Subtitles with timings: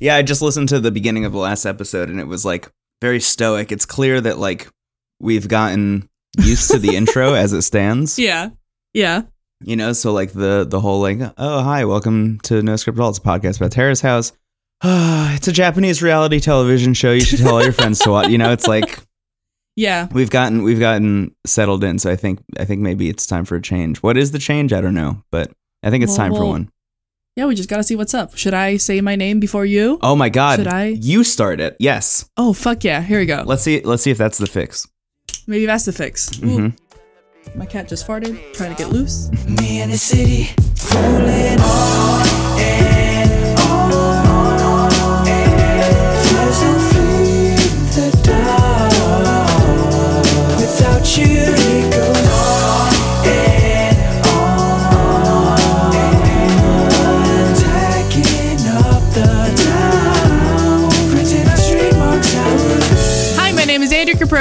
[0.00, 2.70] Yeah, I just listened to the beginning of the last episode and it was like
[3.02, 3.70] very stoic.
[3.70, 4.66] It's clear that like
[5.20, 8.18] we've gotten used to the intro as it stands.
[8.18, 8.48] Yeah.
[8.94, 9.22] Yeah.
[9.62, 13.02] You know, so like the the whole like, oh hi, welcome to No Script at
[13.02, 13.10] All.
[13.10, 14.32] It's a podcast about Terrace House.
[14.82, 17.12] it's a Japanese reality television show.
[17.12, 18.28] You should tell all your friends to watch.
[18.28, 19.00] You know, it's like
[19.76, 20.08] Yeah.
[20.12, 21.98] we've gotten we've gotten settled in.
[21.98, 23.98] So I think I think maybe it's time for a change.
[23.98, 24.72] What is the change?
[24.72, 26.70] I don't know, but I think it's Well, time for one.
[27.36, 28.36] Yeah, we just gotta see what's up.
[28.36, 29.98] Should I say my name before you?
[30.02, 30.58] Oh my god.
[30.58, 30.86] Should I?
[31.00, 31.76] You start it.
[31.78, 32.28] Yes.
[32.36, 33.00] Oh fuck yeah.
[33.02, 33.42] Here we go.
[33.46, 34.86] Let's see let's see if that's the fix.
[35.46, 36.38] Maybe that's the fix.
[36.42, 36.78] Ooh, Mhm.
[37.56, 39.30] my cat just farted, trying to get loose.
[39.46, 40.50] Me in the city,
[40.94, 42.26] rolling on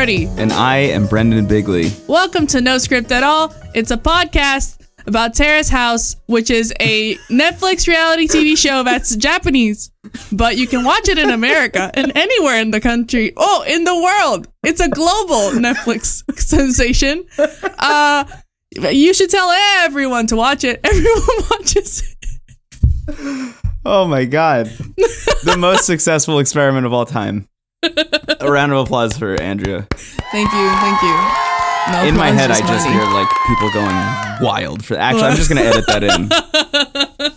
[0.05, 0.41] name is Andrea Caproti.
[0.41, 1.91] And I am Brendan Bigley.
[2.07, 3.53] Welcome to No Script at All.
[3.73, 9.91] It's a podcast about Terrace House, which is a Netflix reality TV show that's Japanese,
[10.31, 13.33] but you can watch it in America and anywhere in the country.
[13.37, 14.47] Oh, in the world.
[14.63, 17.25] It's a global Netflix sensation.
[17.37, 18.25] Uh,
[18.91, 20.79] you should tell everyone to watch it.
[20.83, 23.55] Everyone watches it.
[23.85, 24.67] Oh my god.
[24.67, 27.48] the most successful experiment of all time.
[27.83, 29.87] A round of applause for Andrea.
[30.31, 30.69] Thank you.
[30.79, 31.15] Thank you.
[31.91, 32.91] No In my head I just money.
[32.93, 33.95] hear like people going
[34.41, 36.29] wild for actually I'm just gonna edit that in.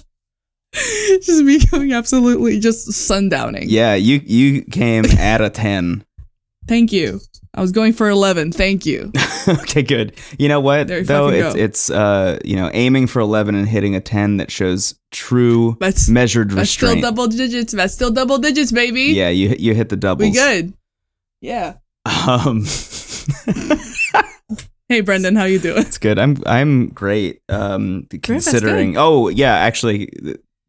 [1.22, 3.64] just me becoming absolutely just sundowning.
[3.68, 6.04] Yeah, you you came at a ten.
[6.66, 7.20] Thank you.
[7.54, 8.52] I was going for 11.
[8.52, 9.12] Thank you.
[9.48, 10.14] okay, good.
[10.38, 11.28] You know what you though?
[11.28, 15.76] It's it's uh you know, aiming for eleven and hitting a ten that shows true
[15.80, 17.74] That's measured that's still double digits.
[17.74, 19.02] That's still double digits, baby.
[19.12, 20.30] yeah, you hit- you hit the doubles.
[20.30, 20.72] We good.
[21.42, 21.74] Yeah.
[22.06, 22.64] Um
[24.88, 25.78] Hey Brendan, how you doing?
[25.78, 26.18] It's good.
[26.18, 27.40] I'm I'm great.
[27.48, 28.96] Um, that's considering.
[28.98, 30.10] Oh yeah, actually,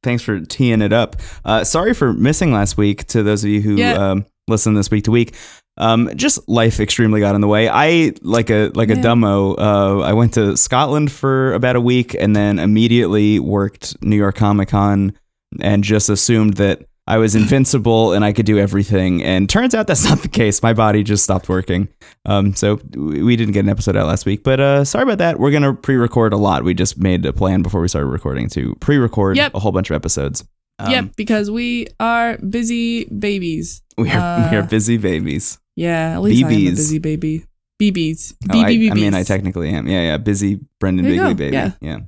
[0.01, 1.17] thanks for teeing it up.
[1.43, 3.05] Uh, sorry for missing last week.
[3.07, 4.11] To those of you who Yeah.
[4.11, 5.35] um, listen this week to week,
[5.77, 7.67] um, just life extremely got in the way.
[7.69, 9.01] I like a like a Yeah.
[9.01, 9.55] dumbo.
[9.57, 14.35] Uh, I went to Scotland for about a week and then immediately worked New York
[14.35, 15.13] Comic Con
[15.61, 16.85] and just assumed that.
[17.05, 20.63] I was invincible and I could do everything, and turns out that's not the case.
[20.63, 21.89] My body just stopped working.
[22.25, 25.17] Um, so we we didn't get an episode out last week, but uh, sorry about
[25.17, 25.37] that.
[25.37, 26.63] We're gonna pre-record a lot.
[26.63, 29.53] We just made a plan before we started recording to pre-record Yep.
[29.53, 30.45] a whole bunch of episodes.
[30.83, 33.81] Um, yep, because we are busy babies.
[33.97, 35.59] we are Uh, we are busy babies.
[35.75, 37.45] Yeah, at least I am a busy baby.
[37.81, 38.33] BBs.
[38.53, 38.67] Oh, I.
[38.67, 39.87] I mean, I technically am.
[39.87, 41.33] Yeah, yeah, busy Brendan Bigley go.
[41.33, 41.55] baby.
[41.55, 41.71] Yeah.
[41.81, 41.99] yeah,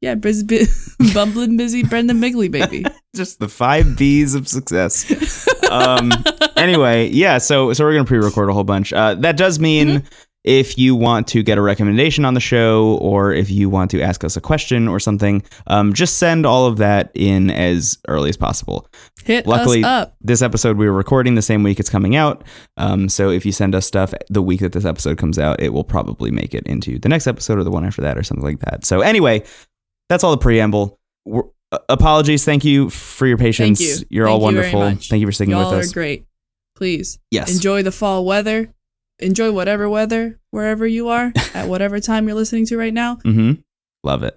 [0.00, 0.14] Yeah,
[1.14, 2.84] bumbling busy Brendan Bigley baby.
[3.14, 5.46] just the five B's of success.
[5.70, 6.10] um,
[6.56, 7.38] anyway, yeah.
[7.38, 8.92] So so we're gonna pre-record a whole bunch.
[8.92, 9.88] Uh, that does mean.
[9.88, 10.06] Mm-hmm.
[10.44, 14.02] If you want to get a recommendation on the show, or if you want to
[14.02, 18.28] ask us a question or something, um, just send all of that in as early
[18.28, 18.88] as possible.
[19.24, 20.16] Hit Luckily, us up.
[20.20, 22.42] this episode we were recording the same week it's coming out.
[22.76, 25.68] Um, so if you send us stuff the week that this episode comes out, it
[25.72, 28.44] will probably make it into the next episode or the one after that or something
[28.44, 28.84] like that.
[28.84, 29.44] So anyway,
[30.08, 30.98] that's all the preamble.
[31.24, 32.44] We're, uh, apologies.
[32.44, 33.78] Thank you for your patience.
[33.78, 34.06] Thank you.
[34.10, 34.80] You're all you wonderful.
[34.80, 35.72] Thank you for sticking with us.
[35.72, 36.26] Y'all are great.
[36.74, 37.54] Please Yes.
[37.54, 38.74] enjoy the fall weather.
[39.22, 43.16] Enjoy whatever weather wherever you are at whatever time you're listening to right now.
[43.16, 43.60] Mm-hmm.
[44.04, 44.34] Love it.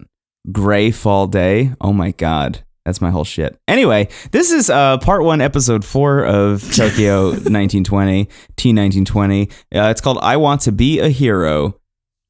[0.51, 1.73] Gray fall day.
[1.81, 2.63] Oh my god.
[2.85, 3.59] That's my whole shit.
[3.67, 9.51] Anyway, this is uh, part one, episode four of Tokyo 1920, T1920.
[9.51, 11.79] Uh, it's called I Want to Be a Hero.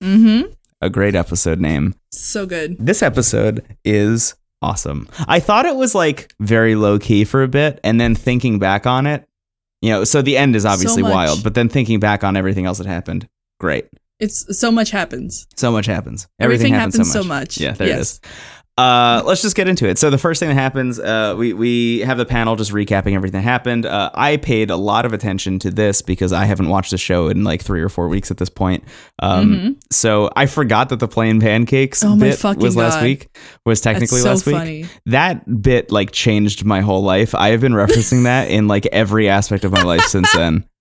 [0.01, 0.53] Mm-hmm.
[0.81, 1.93] A great episode name.
[2.11, 2.77] So good.
[2.79, 5.09] This episode is awesome.
[5.27, 8.87] I thought it was like very low key for a bit, and then thinking back
[8.87, 9.27] on it,
[9.85, 11.13] you know, so the end is obviously much.
[11.13, 13.27] wild, but then thinking back on everything else that happened,
[13.59, 13.85] great.
[14.19, 15.45] It's so much happens.
[15.57, 16.27] So much happens.
[16.39, 17.57] Everything happens, happens so much.
[17.57, 17.99] Yeah, there it Yes.
[17.99, 18.21] is.
[18.77, 19.97] Uh, let's just get into it.
[19.97, 23.39] So the first thing that happens, uh, we we have the panel just recapping everything
[23.39, 23.85] that happened.
[23.85, 27.29] Uh, I paid a lot of attention to this because I haven't watched the show
[27.29, 28.83] in like three or four weeks at this point.
[29.19, 32.21] Um, so I forgot that the plain pancakes Mm-hmm.
[32.21, 33.03] Oh bit was last God.
[33.03, 33.37] week.
[33.65, 34.55] Was technically so last week.
[34.55, 34.85] funny.
[35.05, 37.33] That bit like changed my whole life.
[37.33, 40.65] I have been referencing that in like every aspect of my life since then.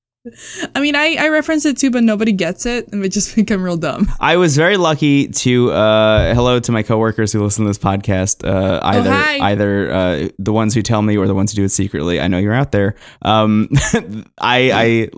[0.75, 3.63] I mean, I, I reference it too, but nobody gets it, and it just become
[3.63, 4.09] real dumb.
[4.21, 8.47] I was very lucky to uh, hello to my coworkers who listen to this podcast.
[8.47, 11.65] Uh, either Oh, either uh, the ones who tell me or the ones who do
[11.65, 12.21] it secretly.
[12.21, 12.95] I know you're out there.
[13.23, 13.69] Um,
[14.39, 15.09] I I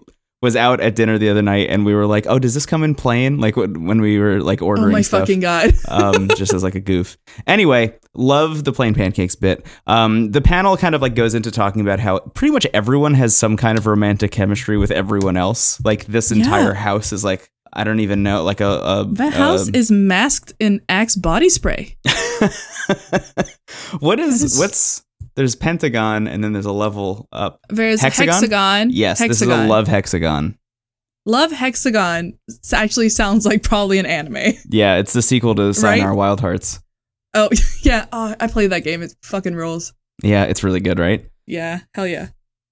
[0.43, 2.85] was out at dinner the other night, and we were like, "Oh, does this come
[2.85, 4.89] in plain?" Like when we were like ordering.
[4.89, 5.21] Oh my stuff.
[5.21, 5.73] fucking god.
[5.89, 7.17] um, just as like a goof.
[7.47, 9.67] Anyway, love the plain pancakes bit.
[9.87, 13.37] Um, the panel kind of like goes into talking about how pretty much everyone has
[13.37, 15.83] some kind of romantic chemistry with everyone else.
[15.85, 16.75] Like this entire Yeah.
[16.75, 20.53] house is like I don't even know, like a, a That house a- is masked
[20.61, 21.97] in Axe body spray.
[24.01, 25.03] what is, is- what's
[25.37, 27.61] there's Pentagon and then there's a level up.
[27.69, 28.35] There's Hexagon?
[28.35, 28.91] hexagon.
[28.91, 30.59] Yes, this is a love hexagon.
[31.29, 32.39] Love Hexagon
[32.73, 34.55] actually sounds like probably an anime.
[34.71, 36.07] Yeah, it's the sequel to Sign Right?
[36.07, 36.79] Our Wild Hearts.
[37.35, 37.49] Oh
[37.83, 39.03] yeah, oh, I played that game.
[39.03, 39.93] It fucking rules.
[40.23, 41.29] Yeah, it's really good, right?
[41.47, 42.29] Yeah, hell yeah.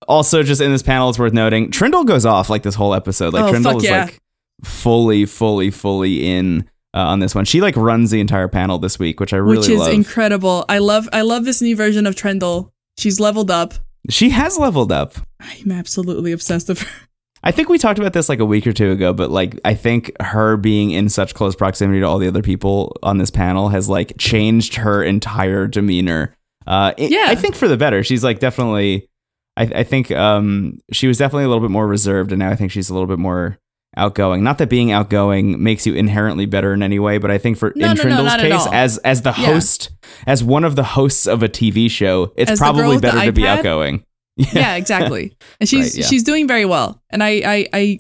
[0.07, 3.33] also just in this panel it's worth noting Triendl goes off like this whole episode
[3.35, 4.05] like Oh, Triendl is yeah.
[4.05, 4.21] like
[4.65, 8.99] fully fully fully in uh, on this one she like runs the entire panel this
[8.99, 10.65] week which i really Which is love incredible.
[10.69, 12.71] I love I love this new version of Triendl.
[12.99, 13.75] She's leveled up.
[14.11, 16.91] she has leveled up I'm absolutely obsessed with her.
[17.43, 19.75] i think we talked about this like a week or two ago but like i
[19.75, 23.69] think her being in such close proximity to all the other people on this panel
[23.69, 26.35] has like changed her entire demeanor
[26.67, 27.27] uh it- Yeah.
[27.29, 29.09] i think for the better she's like definitely
[29.57, 32.57] I, I think um she was definitely a little bit more reserved and now i
[32.57, 33.59] think she's a little bit more
[33.97, 37.57] outgoing not that being outgoing makes you inherently better in any way but i think
[37.57, 39.53] for No, in no, no, Triendl's at case as as the Yeah.
[39.55, 39.91] host
[40.27, 43.47] as one of the hosts of a tv show it's As probably better to be
[43.47, 44.05] outgoing
[44.37, 45.37] yeah, exactly.
[45.61, 46.07] And she's Right, yeah.
[46.07, 47.01] she's doing very well.
[47.11, 47.99] And I I I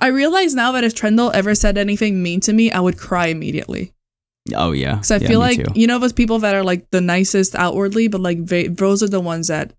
[0.00, 3.26] I realize now that if Triendl ever said anything mean to me, I would cry
[3.26, 3.92] immediately.
[4.54, 5.72] oh yeah Because I Yeah, feel like too.
[5.74, 9.20] you know those people that are like the nicest outwardly, but like those are the
[9.20, 9.74] ones that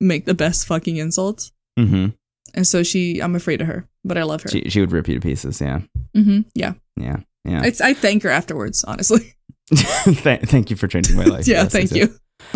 [0.00, 1.52] make the best fucking insults.
[1.78, 2.06] hmm
[2.54, 4.48] And so she, I'm afraid of her, but I love her.
[4.48, 5.80] she, she would rip you to pieces yeah
[6.14, 8.82] hmm Yeah, yeah yeah it's I thank her afterwards.
[8.84, 9.34] Honestly,
[10.04, 12.08] Th- thank you for changing my life yeah, Yes, thank you.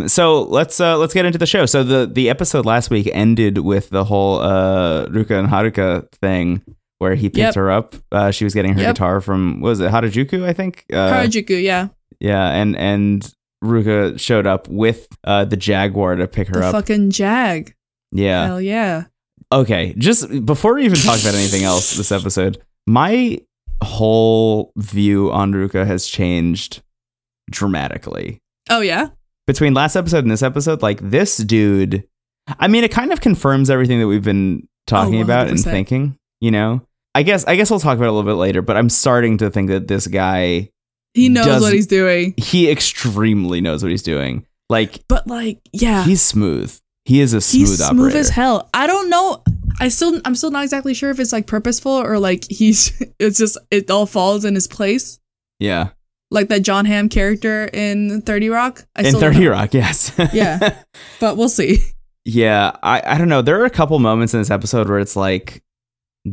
[0.07, 1.67] So let's uh, let's get into the show.
[1.67, 6.63] So the the episode last week ended with the whole uh, Ruka and Haruka thing,
[6.99, 7.55] where he picked Yep.
[7.57, 7.95] her up.
[8.11, 8.95] Uh, she was getting her Yep.
[8.95, 10.85] guitar from what was it Harajuku, I think.
[10.93, 11.89] Uh, Harajuku, yeah,
[12.21, 13.31] yeah, and and
[13.63, 16.73] Ruka showed up with uh, the Jaguar to pick her the up.
[16.73, 17.75] fucking Jag.
[18.13, 18.47] yeah.
[18.47, 19.05] Hell yeah.
[19.53, 19.95] Okay.
[19.99, 23.39] Just before we even talk about anything else this episode, my
[23.83, 26.83] whole view on Ruka has changed
[27.51, 28.39] dramatically.
[28.71, 29.09] Oh yeah.
[29.47, 32.05] between last episode and this episode, like this dude,
[32.59, 36.17] I mean, it kind of confirms everything that we've been talking Oh, about and thinking.
[36.41, 36.83] You know,
[37.15, 38.63] I guess I guess we'll talk about it a little bit later.
[38.63, 40.71] But I'm starting to think that this guy,
[41.15, 42.35] He knows Does- what he's doing.
[42.37, 44.47] he extremely knows what he's doing.
[44.71, 46.77] Like But like, yeah, he's smooth.
[47.05, 48.69] He is a smooth he's smooth as hell.
[48.73, 49.43] I don't know.
[49.81, 52.93] I still, I'm still not exactly sure if it's like purposeful or like he's.
[53.19, 55.21] It's just it all falls in his place,
[55.61, 55.91] yeah,
[56.31, 58.85] like that Jon Hamm character in Thirty Rock.
[58.97, 59.51] I in still don't Thirty know.
[59.53, 60.13] Rock, yes.
[60.33, 60.83] Yeah.
[61.21, 61.79] But we'll see.
[62.25, 62.73] yeah.
[62.83, 63.43] I I don't know.
[63.43, 65.63] There are a couple moments in this episode where it's like,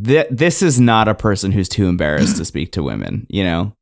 [0.03, 3.27] th- this is not a person who's too embarrassed to speak to women.
[3.29, 3.73] You know,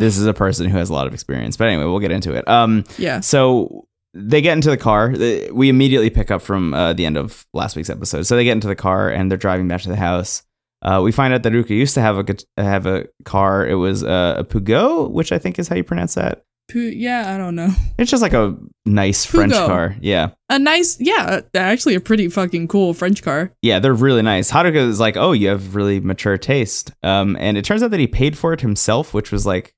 [0.00, 1.56] this is a person who has a lot of experience.
[1.56, 2.46] But anyway, we'll get into it.
[2.48, 2.84] Um.
[2.98, 3.20] Yeah.
[3.20, 5.14] So they get into the car.
[5.52, 8.22] We immediately pick up from uh, the end of last week's episode.
[8.24, 10.42] So they get into the car and they're driving back to the house.
[10.82, 13.66] Uh, we find out that Ruka used to have a have a car.
[13.66, 16.42] It was uh, a Pugo, which I think is how you pronounce that.
[16.68, 17.70] Pu- yeah, I don't know.
[17.98, 19.94] It's just like a nice French car.
[20.00, 23.52] Yeah, A nice, yeah, actually a pretty fucking cool French car.
[23.62, 24.50] yeah, they're really nice.
[24.50, 26.90] Haruka is like, oh, you have really mature taste.
[27.04, 29.74] Um, and it turns out that he paid for it himself, which was like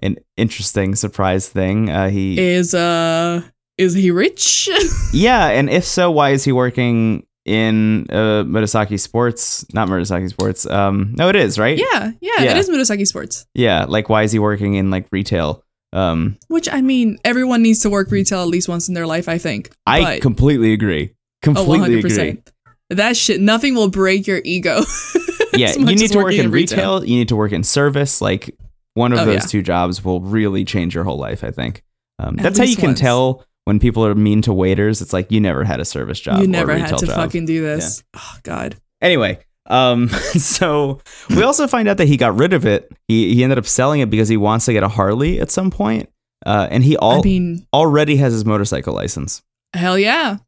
[0.00, 1.90] an interesting surprise thing.
[1.90, 3.42] Uh, he Is uh,
[3.78, 4.68] is he rich?
[5.12, 9.64] Yeah, and if so, why is he working in uh, Murasaki Sports?
[9.72, 10.66] Not Murasaki Sports.
[10.66, 11.78] Um, no, it is right.
[11.78, 12.50] yeah, yeah, Yeah.
[12.50, 13.46] it is Murasaki Sports.
[13.54, 13.84] yeah.
[13.88, 15.62] Like, why is he working in like retail?
[15.92, 19.28] Um, Which I mean, everyone needs to work retail at least once in their life.
[19.28, 19.70] I think.
[19.86, 21.10] I But- completely agree.
[21.12, 22.42] Oh, Completely agree.
[22.90, 24.82] That shit, nothing will break your ego.
[25.54, 27.02] Yeah, you need to work in retail.
[27.02, 28.20] You need to work in service.
[28.20, 28.54] Like
[28.92, 29.46] one of Oh, those yeah.
[29.48, 31.42] two jobs will really change your whole life.
[31.42, 31.82] I think.
[32.18, 33.00] Um, that's how you can once.
[33.00, 35.02] tell when people are mean to waiters.
[35.02, 36.40] It's like you never had a service job.
[36.40, 37.14] you never had to job.
[37.14, 38.02] fucking do this.
[38.14, 38.76] Oh God.
[39.02, 40.08] Anyway, um,
[40.38, 42.90] so we also find out that he got rid of it.
[43.08, 45.70] He he ended up selling it because he wants to get a Harley at some
[45.70, 46.08] point.
[46.44, 49.42] Uh, and he all I mean, already has his motorcycle license.
[49.74, 50.38] hell yeah.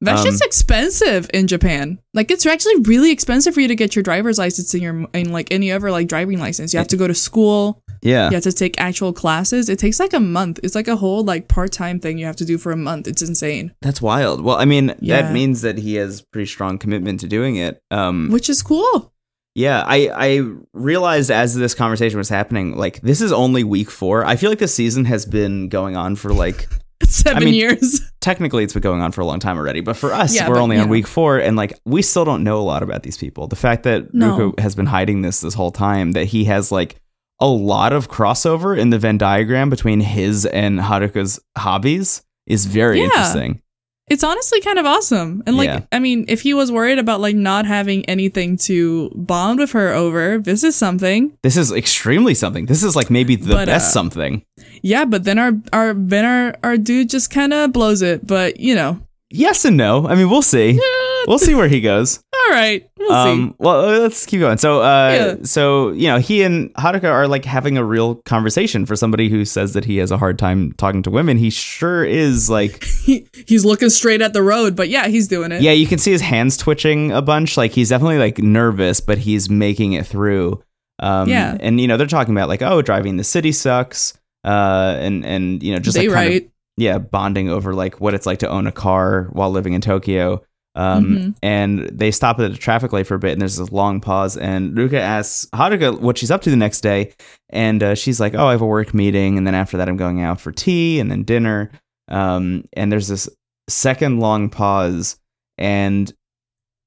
[0.00, 1.98] That Um, shit's expensive in Japan.
[2.12, 5.32] Like it's actually really expensive for you to get your driver's license in your in
[5.32, 6.74] like any other like driving license.
[6.74, 7.80] You have to go to school.
[8.04, 8.28] Yeah.
[8.28, 9.68] You have to take actual classes.
[9.68, 10.60] It takes like a month.
[10.62, 13.08] It's like a whole like part time thing you have to do for a month.
[13.08, 13.74] It's insane.
[13.82, 14.42] That's wild.
[14.42, 15.22] Well, I mean, Yeah.
[15.22, 17.80] that means that he has pretty strong commitment to doing it.
[17.90, 19.12] Um, Which is cool.
[19.54, 24.24] yeah, I I realized as this conversation was happening, like this is only week four.
[24.24, 26.68] I feel like this season has been going on for like
[27.04, 28.00] seven I mean, years.
[28.20, 30.54] technically it's been going on for a long time already, but for us, Yeah, we're
[30.56, 33.02] but, only you on week four, and like we still don't know a lot about
[33.02, 33.46] these people.
[33.46, 34.36] The fact that No.
[34.52, 36.96] Ruka has been hiding this this whole time, that he has like
[37.40, 42.98] a lot of crossover in the Venn diagram between his and Haruka's hobbies is very
[42.98, 43.04] Yeah.
[43.06, 43.60] interesting.
[44.08, 45.42] It's honestly kind of awesome.
[45.46, 45.80] And like, Yeah.
[45.90, 49.92] I mean, if he was worried about like not having anything to bond with her
[49.94, 51.32] over, this is something.
[51.42, 52.66] This is extremely something.
[52.66, 54.44] This is like maybe the But, best uh, something.
[54.82, 58.26] Yeah, but then our our then our our dude just kind of blows it.
[58.26, 59.00] But you know,
[59.30, 60.06] Yes and no.
[60.06, 60.78] I mean, we'll see.
[61.28, 62.20] We'll see where he goes.
[62.46, 63.30] all right, we'll see.
[63.32, 64.58] Um, well, uh, let's keep going.
[64.58, 65.44] So, uh, Yeah.
[65.44, 68.84] so you know, he and Haruka are like having a real conversation.
[68.86, 72.04] For somebody who says that he has a hard time talking to women, he sure
[72.04, 75.62] is like, He, he's looking straight at the road, but yeah, he's doing it.
[75.62, 77.56] yeah, you can see his hands twitching a bunch.
[77.56, 80.62] Like he's definitely like nervous, but he's making it through.
[81.00, 81.56] Um, Yeah.
[81.60, 84.12] and you know, they're talking about like, oh, driving the city sucks.
[84.44, 86.42] Uh, and and you know, just they like kind of
[86.76, 90.42] yeah, bonding over like what it's like to own a car while living in Tokyo.
[90.76, 91.34] Um, Mhm.
[91.42, 94.36] and they stop at a traffic light for a bit, and there's this long pause.
[94.36, 97.12] And Ruka asks Haruka what she's up to the next day,
[97.50, 99.96] and uh, she's like, "Oh, I have a work meeting, and then after that, I'm
[99.96, 101.70] going out for tea and then dinner."
[102.08, 103.28] Um, and there's this
[103.68, 105.16] second long pause,
[105.58, 106.12] and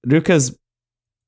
[0.05, 0.57] Ruka's.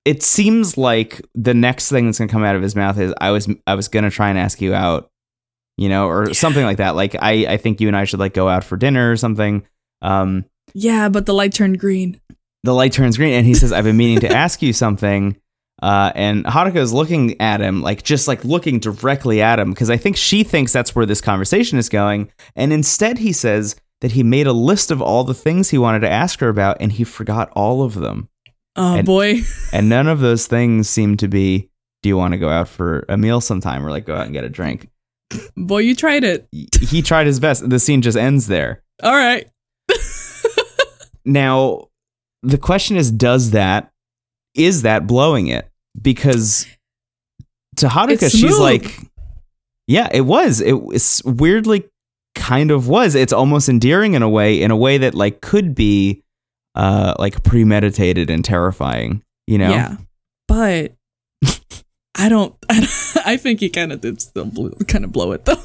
[0.05, 3.31] It seems like the next thing that's gonna come out of his mouth is, "I
[3.31, 5.09] was, I was gonna try and ask you out."
[5.77, 6.95] You know, or something like that.
[6.97, 9.63] Like I, I think you and I should like go out for dinner or something.
[10.01, 12.19] Um, Yeah, but the light turned green.
[12.63, 15.35] The light turns green and he says i've been meaning to ask you something
[15.81, 19.89] uh, and haruka is looking at him like just like looking directly at him because
[19.89, 24.11] i think she thinks that's where this conversation is going and instead he says that
[24.13, 26.91] he made a list of all the things he wanted to ask her about and
[26.93, 28.27] he forgot all of them
[28.75, 29.41] Oh And- boy.
[29.73, 31.69] and none of those things seem to be
[32.03, 34.33] do you want to go out for a meal sometime or like go out and
[34.33, 34.89] get a drink
[35.55, 36.47] Boy, you tried it.
[36.81, 39.47] he tried his best the scene just ends there All right.
[41.25, 41.88] Now,
[42.43, 43.91] the question is, does that
[44.55, 45.69] is that blowing it?
[45.99, 46.65] Because
[47.77, 48.99] to Haruka, she's like,
[49.87, 50.61] yeah, it was.
[50.61, 51.85] It was weirdly
[52.35, 53.15] kind of was.
[53.15, 56.23] It's almost endearing in a way, in a way that like could be
[56.75, 59.23] uh like premeditated and terrifying.
[59.47, 59.69] You know?
[59.69, 59.97] Yeah.
[60.47, 60.95] But
[62.15, 65.61] I don't I think he kind of did still blow, kind of blow it though.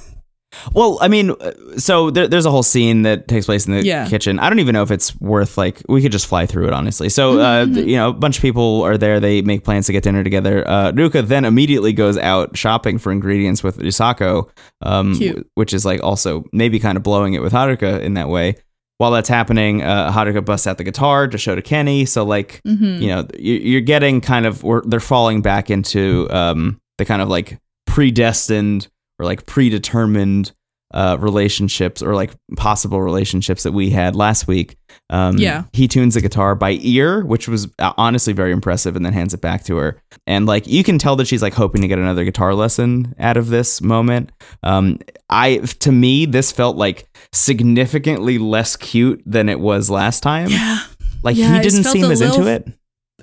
[0.72, 3.84] Well, I mean, uh, so there, there's a whole scene that takes place in the
[3.84, 4.08] Yeah.
[4.08, 4.38] kitchen.
[4.38, 7.08] I don't even know if it's worth like we could just fly through it honestly.
[7.08, 7.88] So, uh, Mm-hmm.
[7.88, 9.20] you know, a bunch of people are there.
[9.20, 10.66] They make plans to get dinner together.
[10.66, 14.48] Uh, Ruka then immediately goes out shopping for ingredients with Risako,
[14.82, 15.18] um,
[15.54, 18.56] which is like also maybe kind of blowing it with Haruka in that way.
[18.98, 22.04] While that's happening, uh, Haruka busts out the guitar to show to Kenny.
[22.06, 23.02] So, like, Mm-hmm.
[23.02, 27.28] you know, you- you're getting kind of they're falling back into um, the kind of
[27.28, 30.52] like predestined or like predetermined
[30.92, 34.76] uh, relationships or like possible relationships that we had last week.
[35.10, 35.64] Um, Yeah.
[35.72, 39.34] he tunes the guitar by ear, which was uh, honestly very impressive, and then hands
[39.34, 40.00] it back to her.
[40.26, 43.36] And like you can tell that she's like hoping to get another guitar lesson out
[43.36, 44.30] of this moment.
[44.62, 50.48] Um, I to me this felt like significantly less cute than it was last time.
[50.50, 50.78] Yeah.
[51.24, 52.68] Like Yeah, he didn't seem as into it.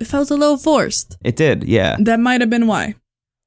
[0.00, 1.16] It felt a little forced.
[1.24, 1.96] It did, yeah.
[2.00, 2.96] That might have been why.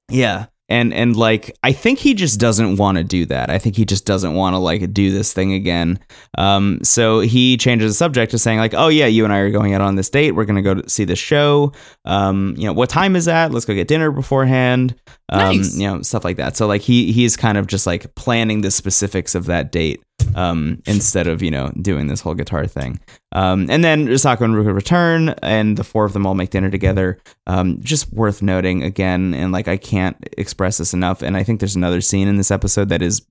[0.09, 0.45] Yeah.
[0.67, 3.51] And and like I think he just doesn't want to do that.
[3.51, 5.99] I think he just doesn't want to like do this thing again.
[6.37, 9.51] Um so he changes the subject to saying like, "Oh yeah, you and I are
[9.51, 10.31] going out on this date.
[10.31, 11.71] We're going to go to see the show.
[12.03, 13.51] Um you know, what time is that?
[13.51, 14.95] Let's go get dinner beforehand."
[15.29, 15.77] Um Nice.
[15.77, 16.57] you know, stuff like that.
[16.57, 20.01] So like he he's kind of just like planning the specifics of that date
[20.35, 22.99] um instead of, you know, doing this whole guitar thing.
[23.31, 26.69] Um and then Risako and Ruka return and the four of them all make dinner
[26.69, 27.19] together.
[27.47, 31.59] Um, just worth noting again and like i can't express this enough and i think
[31.59, 33.21] there's another scene in this episode that is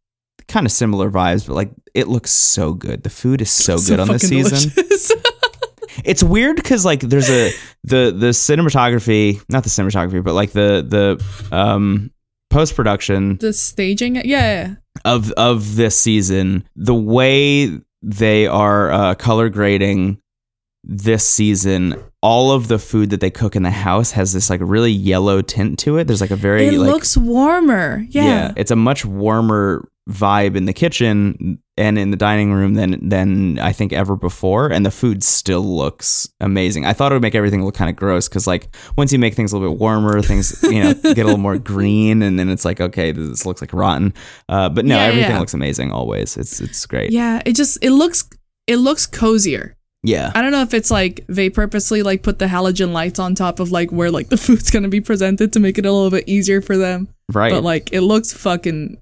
[0.47, 3.05] kind of similar vibes but like it looks so good.
[3.05, 4.73] The food is so, good on this season.
[6.05, 7.53] it's weird because like there's a
[7.85, 12.11] the the cinematography not the cinematography but like the the um
[12.51, 14.75] post-production the staging, yeah, yeah.
[15.05, 20.21] of of this season, the way they are uh, color grading
[20.85, 24.61] this season, all of the food that they cook in the house has this like
[24.63, 26.07] really yellow tint to it.
[26.07, 28.05] There's like a very It like looks warmer.
[28.11, 28.53] Yeah.
[28.57, 33.59] it's a much warmer vibe in the kitchen and in the dining room than than
[33.59, 34.71] I think ever before.
[34.71, 36.85] And the food still looks amazing.
[36.85, 39.35] I thought it would make everything look kind of gross because like once you make
[39.35, 42.49] things a little bit warmer, things you know get a little more green, and then
[42.49, 44.13] it's like okay, this looks like rotten.
[44.49, 45.41] Uh, but no, Yeah, everything yeah.
[45.41, 46.37] looks amazing always.
[46.37, 47.11] It's it's great.
[47.11, 48.29] Yeah, it just it looks
[48.67, 49.75] it looks cozier.
[50.07, 50.33] Yeah.
[50.35, 53.59] I don't know if it's like they purposely like put the halogen lights on top
[53.59, 56.25] of like where like the food's gonna be presented to make it a little bit
[56.29, 57.09] easier for them.
[57.33, 57.51] Right.
[57.51, 58.99] But like it looks fucking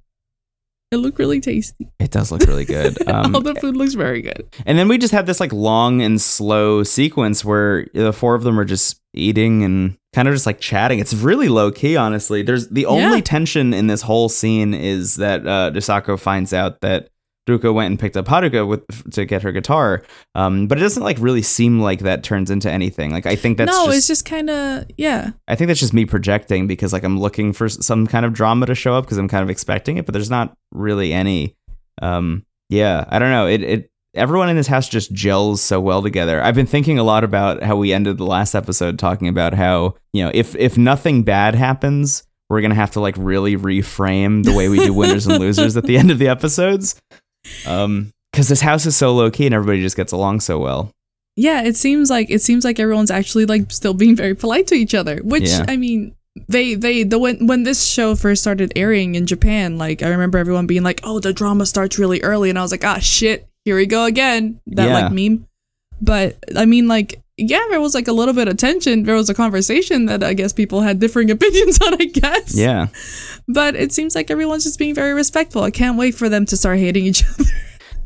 [0.93, 1.89] It looked really tasty.
[1.99, 2.97] It does look really good.
[3.13, 4.47] Um, All the food looks very good.
[4.67, 8.43] and then we just have this like long and slow sequence where the four of
[8.45, 10.99] them are just eating and kind of just like chatting.
[10.99, 12.43] It's really low key, honestly.
[12.43, 13.23] There's the only Yeah.
[13.25, 17.09] tension in this whole scene is that uh, Risako finds out that
[17.49, 20.03] Ruka went and picked up Haruka with to get her guitar.
[20.35, 23.11] Um, but it doesn't like really seem like that turns into anything.
[23.11, 25.31] Like I think that's no, just, it's just kind of yeah.
[25.49, 28.67] I think that's just me projecting because like I'm looking for some kind of drama
[28.67, 31.57] to show up because I'm kind of expecting it, but there's not really any.
[32.01, 33.47] Um, yeah, I don't know.
[33.47, 36.43] It it everyone in this house just gels so well together.
[36.43, 39.97] I've been thinking a lot about how we ended the last episode talking about how
[40.13, 44.53] you know if if nothing bad happens, we're gonna have to like really reframe the
[44.53, 47.01] way we do winners and losers at the end of the episodes.
[47.67, 50.91] Um, because this house is so low key and everybody just gets along so well.
[51.37, 54.75] Yeah, it seems like it seems like everyone's actually like still being very polite to
[54.75, 55.19] each other.
[55.23, 55.65] Which Yeah.
[55.69, 56.15] I mean,
[56.49, 60.39] they they the when when this show first started airing in Japan, like I remember
[60.39, 63.47] everyone being like, "Oh, the drama starts really early," and I was like, "Ah, shit,
[63.65, 64.95] here we go again." That Yeah.
[64.95, 65.47] like meme.
[66.01, 67.21] But I mean, like,
[67.51, 69.03] yeah, there was like a little bit of tension.
[69.05, 71.95] There was a conversation that I guess people had differing opinions on.
[72.01, 72.57] I guess.
[72.57, 72.89] Yeah.
[73.49, 75.63] But it seems like everyone's just being very respectful.
[75.63, 77.45] I can't wait for them to start hating each other.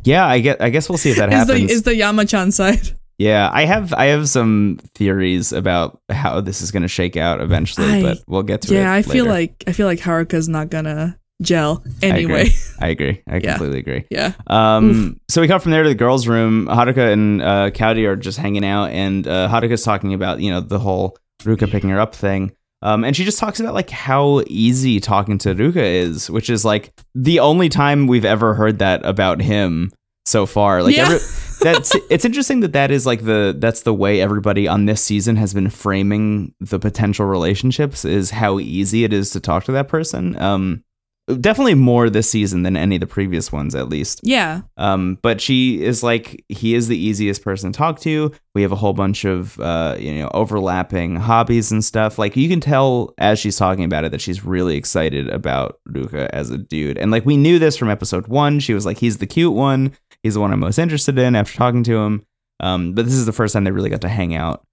[0.05, 1.71] Yeah, I get I guess we'll see if that happens.
[1.71, 2.97] is the Yamachan side?
[3.19, 7.41] Yeah, I have I have some theories about how this is going to shake out
[7.41, 8.79] eventually, I- but we'll get to it.
[8.79, 12.25] Yeah, I feel like I feel like Haruka's not gonna gel I agree.
[12.25, 12.51] anyway.
[12.81, 13.23] I agree.
[13.29, 13.53] I Yeah.
[13.53, 14.05] completely agree.
[14.11, 14.33] yeah.
[14.47, 16.67] Um, so we come from there to the girls' room.
[16.67, 20.61] Haruka and uh, Kaudi are just hanging out, and uh, Haruka's talking about you know
[20.61, 22.53] the whole Ruka picking her up thing.
[22.83, 26.65] Um, and she just talks about like how easy talking to Ruka is, which is
[26.65, 29.91] like the only time we've ever heard that about him
[30.27, 30.83] so far.
[30.83, 31.05] Like Yeah.
[31.05, 31.19] every,
[31.63, 35.37] that's it's interesting that that is like the that's the way everybody on this season
[35.37, 39.89] has been framing the potential relationships is how easy it is to talk to that
[39.89, 40.37] person.
[40.41, 40.85] Um,
[41.41, 44.21] definitely more this season than any of the previous ones, at least.
[44.23, 44.63] Yeah.
[44.77, 48.33] Um, but she is like he is the easiest person to talk to.
[48.55, 52.19] We have a whole bunch of uh, you know overlapping hobbies and stuff.
[52.19, 56.29] Like you can tell as she's talking about it that she's really excited about Ruka
[56.33, 56.99] as a dude.
[56.99, 58.61] And like we knew this from episode one.
[58.61, 59.93] She was like, he's the cute one.
[60.23, 62.27] He's the one I'm most interested in after talking to him.
[62.61, 64.66] Um, but this is the first time they really got to hang out.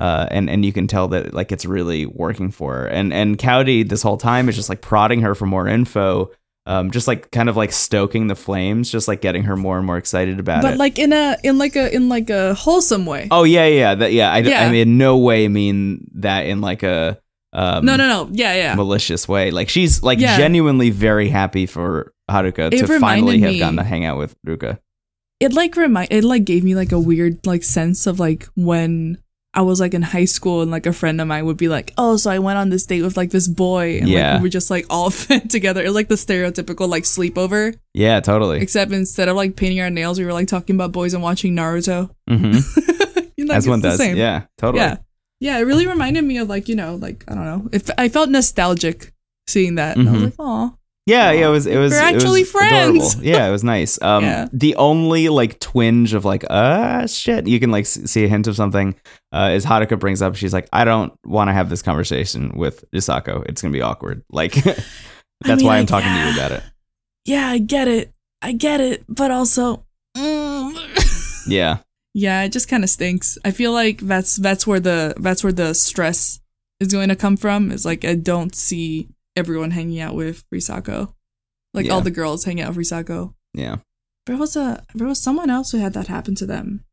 [0.00, 2.86] Uh, and and you can tell that like it's really working for her.
[2.86, 6.30] And and Cowdy this whole time is just like prodding her for more info.
[6.66, 9.86] Um, just like kind of like stoking the flames, just like getting her more and
[9.86, 10.70] more excited about But it.
[10.72, 13.28] But like in a in like a in like a wholesome way.
[13.30, 14.32] oh yeah, yeah, that yeah.
[14.32, 14.66] I, Yeah.
[14.66, 17.20] I mean, in no way mean that in like a
[17.52, 18.28] um, no, no, no.
[18.32, 18.74] Yeah, yeah.
[18.76, 19.50] malicious way.
[19.50, 20.36] Like she's like Yeah.
[20.36, 24.78] genuinely very happy for Haruka It to finally have gotten to hang out with Ruka.
[25.40, 29.18] It like remind it like gave me like a weird like sense of like when
[29.52, 31.92] I was like in high school and like a friend of mine would be like,
[31.98, 34.32] "Oh, so I went on this date with like this boy and Yeah.
[34.34, 37.76] like we were just like all fit together." It was like the stereotypical like sleepover,
[37.92, 38.60] Yeah, totally.
[38.60, 41.54] except instead of like painting our nails, we were like talking about boys and watching
[41.56, 42.10] Naruto.
[42.28, 42.52] hmm
[43.36, 43.98] you know, As one the does.
[43.98, 44.16] same.
[44.16, 44.82] Yeah, totally.
[44.84, 44.96] Yeah.
[45.40, 47.68] Yeah, it really reminded me of like, you know, like I don't know.
[47.72, 49.12] If I felt nostalgic
[49.48, 49.96] seeing that.
[49.96, 50.24] And I was Mhm.
[50.26, 50.74] like, "Oh."
[51.06, 51.66] Yeah, yeah, it was.
[51.66, 51.92] It was.
[51.92, 53.14] We're it was actually friends.
[53.14, 53.24] adorable.
[53.26, 54.00] Yeah, it was nice.
[54.02, 54.48] Um, Yeah.
[54.52, 58.54] the only like twinge of like, uh, shit, you can like see a hint of
[58.56, 58.94] something.
[59.32, 62.84] Uh, is Haruka brings up, she's like, I don't want to have this conversation with
[62.92, 63.44] Risako.
[63.48, 64.22] It's gonna be awkward.
[64.30, 64.52] Like,
[65.42, 66.62] that's mean, why I'm like, talking to you about it.
[67.24, 68.12] Yeah, I get it.
[68.42, 69.84] I get it, but also
[70.16, 71.46] mm.
[71.48, 71.78] Yeah,
[72.14, 73.38] Yeah, it just kind of stinks.
[73.44, 76.40] I feel like that's that's where the that's where the stress
[76.78, 77.70] is going to come from.
[77.72, 79.08] Is like I don't see
[79.40, 81.14] everyone hanging out with Risako,
[81.74, 81.92] like Yeah.
[81.94, 83.34] all the girls hanging out with Risako.
[83.54, 83.76] yeah.
[84.26, 86.84] There was a there was someone else who had that happen to them.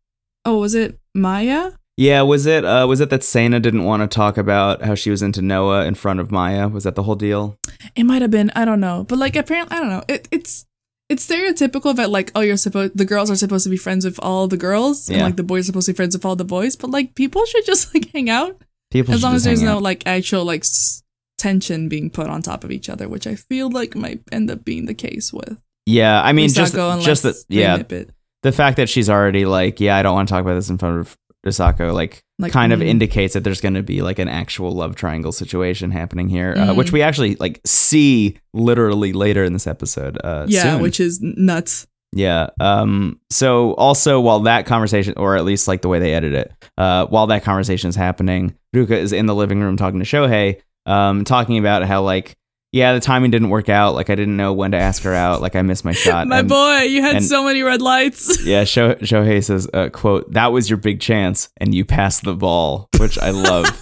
[0.45, 1.73] Oh, was it Maya?
[1.97, 5.11] Yeah, was it uh was it that Sana didn't want to talk about how she
[5.11, 6.67] was into Noah in front of Maya?
[6.67, 7.57] Was that the whole deal?
[7.95, 8.49] It might have been.
[8.55, 9.03] I don't know.
[9.07, 10.03] But like apparently, I don't know.
[10.07, 10.65] It, it's
[11.09, 14.19] it's stereotypical that like oh you're supposed the girls are supposed to be friends with
[14.21, 16.45] all the girls and like the boys are supposed to be friends with all the
[16.45, 16.75] boys.
[16.75, 18.55] But like people should just like hang out
[18.89, 19.83] People as long as there's no out.
[19.83, 21.03] like actual like s-
[21.37, 24.65] tension being put on top of each other, which I feel like might end up
[24.65, 25.59] being the case with.
[25.85, 27.81] Yeah, I mean just just they yeah,
[28.43, 30.77] the fact that she's already like, yeah, I don't want to talk about this in
[30.77, 32.87] front of Risako, like, Like, kind of mm.
[32.87, 36.67] indicates that there's going to be like an actual love triangle situation happening here, uh,
[36.67, 36.75] Mm.
[36.75, 40.17] which we actually like see literally later in this episode.
[40.23, 40.81] Uh, yeah, soon.
[40.81, 41.87] which is nuts.
[42.13, 42.49] yeah.
[42.59, 43.19] Um.
[43.29, 47.05] So also, while that conversation, or at least like the way they edit it, uh,
[47.07, 51.25] while that conversation is happening, Ruka is in the living room talking to Shohei, um,
[51.25, 52.33] talking about how like.
[52.73, 53.95] Yeah, the timing didn't work out.
[53.95, 55.41] Like I didn't know when to ask her out.
[55.41, 56.27] Like I missed my shot.
[56.27, 58.41] My And- boy, you had and- so many red lights.
[58.45, 62.35] yeah, Sho- Shohei says, uh, "quote That was your big chance, and you passed the
[62.35, 63.65] ball," which I love.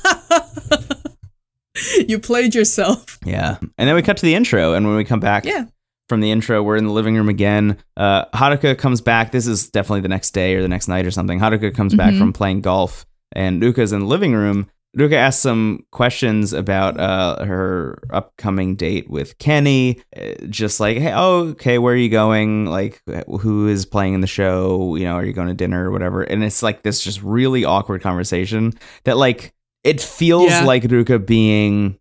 [2.07, 3.19] you played yourself.
[3.25, 5.65] yeah, and then we cut to the intro, and when we come back, Yeah.
[6.07, 6.61] from the intro.
[6.63, 7.77] We're in the living room again.
[7.97, 9.31] Uh, Haruka comes back.
[9.31, 11.39] This is definitely the next day or the next night or something.
[11.39, 12.19] Haruka comes back Mhm.
[12.19, 14.67] from playing golf, and Ruka's in the living room.
[14.97, 20.01] Ruka asks some questions about uh, her upcoming date with Kenny.
[20.15, 22.65] Uh, Just like, hey, oh, okay, where are you going?
[22.65, 23.01] Like,
[23.41, 24.95] who is playing in the show?
[24.95, 26.21] You know, are you going to dinner or whatever?
[26.21, 29.53] And it's like this just really awkward conversation that, like,
[29.83, 30.63] it feels Yeah.
[30.63, 31.99] like Ruka being,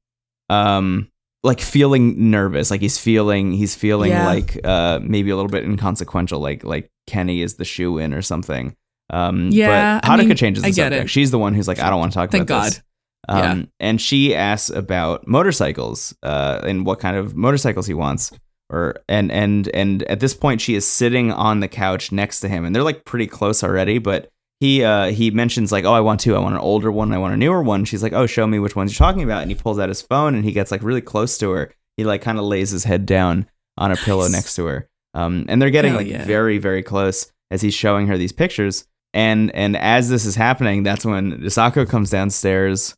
[0.48, 1.10] um,
[1.42, 2.70] like feeling nervous.
[2.70, 4.26] Like he's feeling, he's feeling Yeah.
[4.26, 6.40] like, uh, maybe a little bit inconsequential.
[6.40, 8.74] Like, like Kenny is the shoe in or something.
[9.10, 11.04] Um, Yeah, but I mean, changes the I get subject.
[11.04, 11.08] it.
[11.08, 12.74] She's the one who's like, I don't want to talk Thank about this.
[12.76, 12.82] God.
[13.28, 13.64] Um, Yeah.
[13.80, 18.32] And she asks about motorcycles uh, and what kind of motorcycles he wants.
[18.70, 22.48] Or and and and at this point, she is sitting on the couch next to
[22.48, 23.98] him, and they're like pretty close already.
[23.98, 26.34] But he uh, he mentions like, oh, I want two.
[26.34, 27.12] I want an older one.
[27.12, 27.84] I want a newer one.
[27.84, 29.42] She's like, oh, show me which ones you're talking about.
[29.42, 31.74] And he pulls out his phone, and he gets like really close to her.
[31.98, 34.88] He like kind of lays his head down on a pillow next to her.
[35.12, 36.24] Um, and they're getting Hell like yeah.
[36.24, 38.86] very very close as he's showing her these pictures.
[39.14, 42.94] And and as this is happening, that's when Risako comes downstairs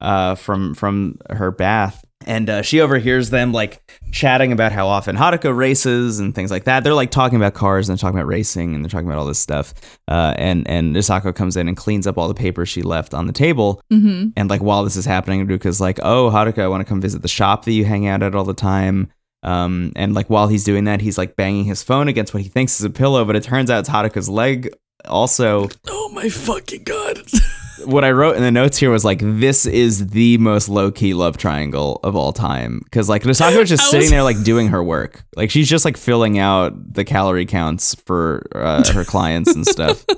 [0.00, 3.80] uh, from from her bath, and uh, she overhears them like
[4.12, 6.84] chatting about how often Haruka races and things like that.
[6.84, 9.26] They're like talking about cars and they're talking about racing and they're talking about all
[9.26, 9.72] this stuff.
[10.06, 13.26] Uh, and and Risako comes in and cleans up all the papers she left on
[13.26, 13.80] the table.
[13.92, 14.30] Mm-hmm.
[14.36, 17.22] And like while this is happening, Ruka's like, "Oh, Haruka, I want to come visit
[17.22, 19.10] the shop that you hang out at all the time."
[19.42, 22.48] Um, and like while he's doing that, he's like banging his phone against what he
[22.48, 24.74] thinks is a pillow, but it turns out it's Haruka's leg.
[25.06, 27.22] Also, Oh my fucking god.
[27.84, 31.14] what I wrote in the notes here was like, "This is the most low key
[31.14, 34.82] love triangle of all time." Because like Risako is just sitting there like doing her
[34.82, 39.66] work, like she's just like filling out the calorie counts for uh, her clients and
[39.66, 40.04] stuff.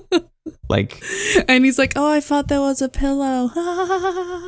[0.69, 1.03] Like,
[1.49, 3.51] and he's like, "Oh, I thought that was a pillow."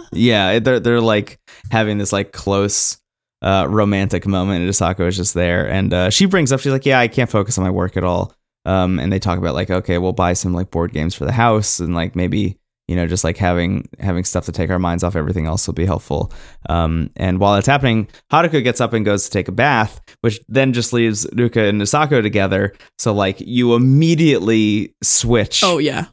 [0.13, 1.39] yeah, they're they're like
[1.71, 2.97] having this like close
[3.43, 4.63] uh, romantic moment.
[4.63, 7.29] And Risako is just there, and uh, she brings up, she's like, "Yeah, I can't
[7.29, 8.35] focus on my work at all."
[8.65, 11.33] Um, and they talk about like, okay, we'll buy some like board games for the
[11.33, 15.03] house, and like maybe you know just like having having stuff to take our minds
[15.03, 16.33] off everything else will be helpful.
[16.69, 20.41] Um, and while that's happening, Haruka gets up and goes to take a bath, which
[20.49, 22.75] then just leaves Ruka and Risako together.
[22.99, 26.07] So like you immediately switch oh yeah.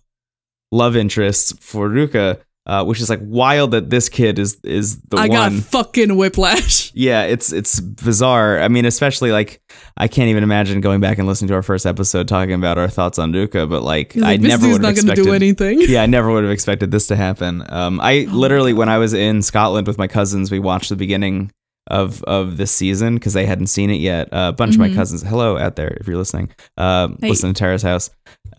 [0.72, 5.16] love interest for Ruka, uh, which is like wild that this kid is is the
[5.18, 6.92] one I got fucking whiplash.
[6.96, 8.60] yeah, it's it's bizarre.
[8.62, 9.62] I mean, especially like
[9.98, 12.88] I can't even imagine going back and listening to our first episode talking about our
[12.88, 15.24] thoughts on Ruka, but like, He's I never would have expected.
[15.24, 15.82] do anything.
[15.88, 17.64] yeah, I never would have expected this to happen.
[17.70, 20.96] Um, I Oh literally, when I was in Scotland with my cousins, we watched the
[20.96, 21.52] beginning
[21.90, 24.32] of of this season because they hadn't seen it yet.
[24.32, 24.96] Uh, a bunch of my Mhm.
[24.96, 27.30] cousins, hello out there if you're listening, uh, Hey.
[27.30, 28.12] listen to Terrace House,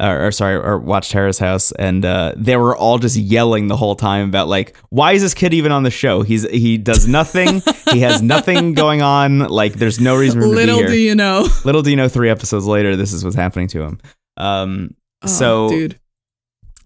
[0.02, 3.76] or, or sorry, or watch Terrace House, and uh, they were all just yelling the
[3.76, 6.22] whole time about like, why is this kid even on the show?
[6.22, 7.62] He's he does nothing.
[7.92, 9.38] he has nothing going on.
[9.38, 11.46] Like, there's no reason for him Little to be do you know.
[11.64, 14.00] Little do you know, three episodes later, this is what's happening to him.
[14.36, 16.00] Um, Oh, so dude.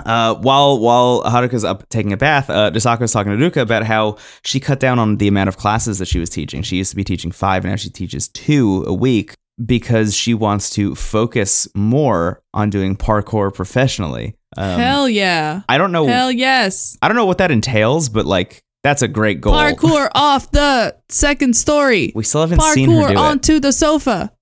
[0.04, 4.18] uh, while while Haruka's up taking a bath, uh, Risako's talking to Ruka about how
[4.44, 6.60] she cut down on the amount of classes that she was teaching.
[6.62, 9.32] She used to be teaching five, and now she teaches two a week
[9.64, 14.36] because she wants to focus more on doing parkour professionally.
[14.56, 15.62] Um, Hell yeah.
[15.68, 16.06] I don't know.
[16.06, 16.96] Hell yes.
[17.00, 19.54] I don't know what that entails, but like that's a great goal.
[19.54, 22.12] Parkour off the second story.
[22.14, 23.16] We still haven't seen her Parkour do it.
[23.16, 24.32] onto the sofa.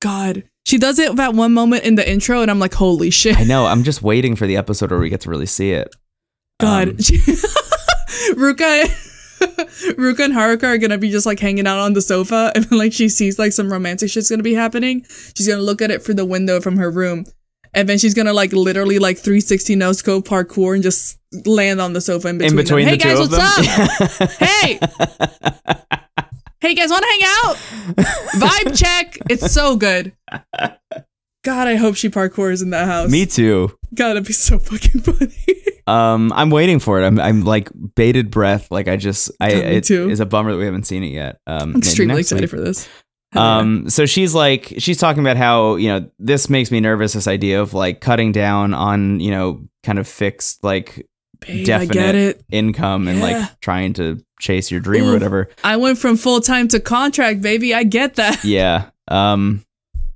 [0.00, 0.44] God.
[0.64, 3.38] She does it that one moment in the intro, and I'm like, holy shit.
[3.38, 3.66] I know.
[3.66, 5.94] I'm just waiting for the episode where we get to really see it.
[6.58, 6.88] God.
[6.88, 6.96] Um,
[8.34, 8.88] Ruka
[9.96, 12.78] Ruka and Haruka are gonna be just like hanging out on the sofa and then
[12.78, 15.04] like she sees like some romantic shit's gonna be happening.
[15.36, 17.24] She's gonna look at it through the window from her room.
[17.74, 21.92] And then she's gonna like literally like 360 no scope parkour and just land on
[21.92, 22.50] the sofa in between.
[22.58, 24.30] in between hey guys, what's up?
[24.38, 24.80] hey,
[26.60, 27.56] hey guys, wanna hang out?
[28.36, 29.18] Vibe check.
[29.28, 30.12] It's so good.
[31.44, 33.10] God, I hope she parkours in that house.
[33.10, 33.75] Me too.
[33.94, 35.34] God, that'd be so fucking funny.
[35.86, 37.06] Um, I'm waiting for it.
[37.06, 38.70] I'm, I'm like bated breath.
[38.70, 40.10] Like I just, I, God, me it too.
[40.10, 41.40] is a bummer that we haven't seen it yet.
[41.46, 42.50] Um, I'm extremely next excited week.
[42.50, 42.88] for this.
[43.34, 47.12] Um, so she's like, she's talking about how you know this makes me nervous.
[47.12, 51.06] This idea of like cutting down on you know kind of fixed like
[51.40, 52.42] Babe, I get it.
[52.50, 53.24] income and Yeah.
[53.24, 55.12] like trying to chase your dream or Ooh.
[55.12, 55.48] whatever.
[55.62, 57.74] I went from full time to contract, baby.
[57.74, 58.42] I get that.
[58.42, 58.88] Yeah.
[59.08, 59.64] Um,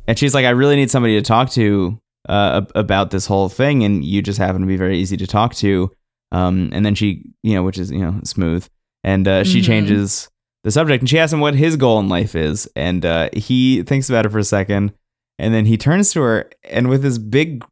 [0.07, 3.83] and she's like, I really need somebody to talk to uh, about this whole thing,
[3.85, 5.91] and you just happen to be very easy to talk to.
[6.33, 8.67] Um, and then she, you know, which is you know smooth,
[9.03, 9.65] and uh, she Mhm.
[9.65, 10.29] changes
[10.63, 13.83] the subject, and she asks him what his goal in life is, and uh, he
[13.83, 14.93] thinks about it for a second,
[15.39, 17.65] and then he turns to her, and with his big,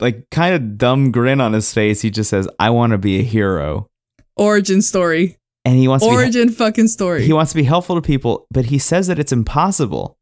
[0.00, 3.20] like, kind of dumb grin on his face, he just says, "I want to be
[3.20, 3.88] a hero,"
[4.36, 5.36] Origin story.
[5.64, 7.24] and he wants to be Origin fucking story.
[7.24, 10.16] he wants to be helpful to people, but he says that it's impossible.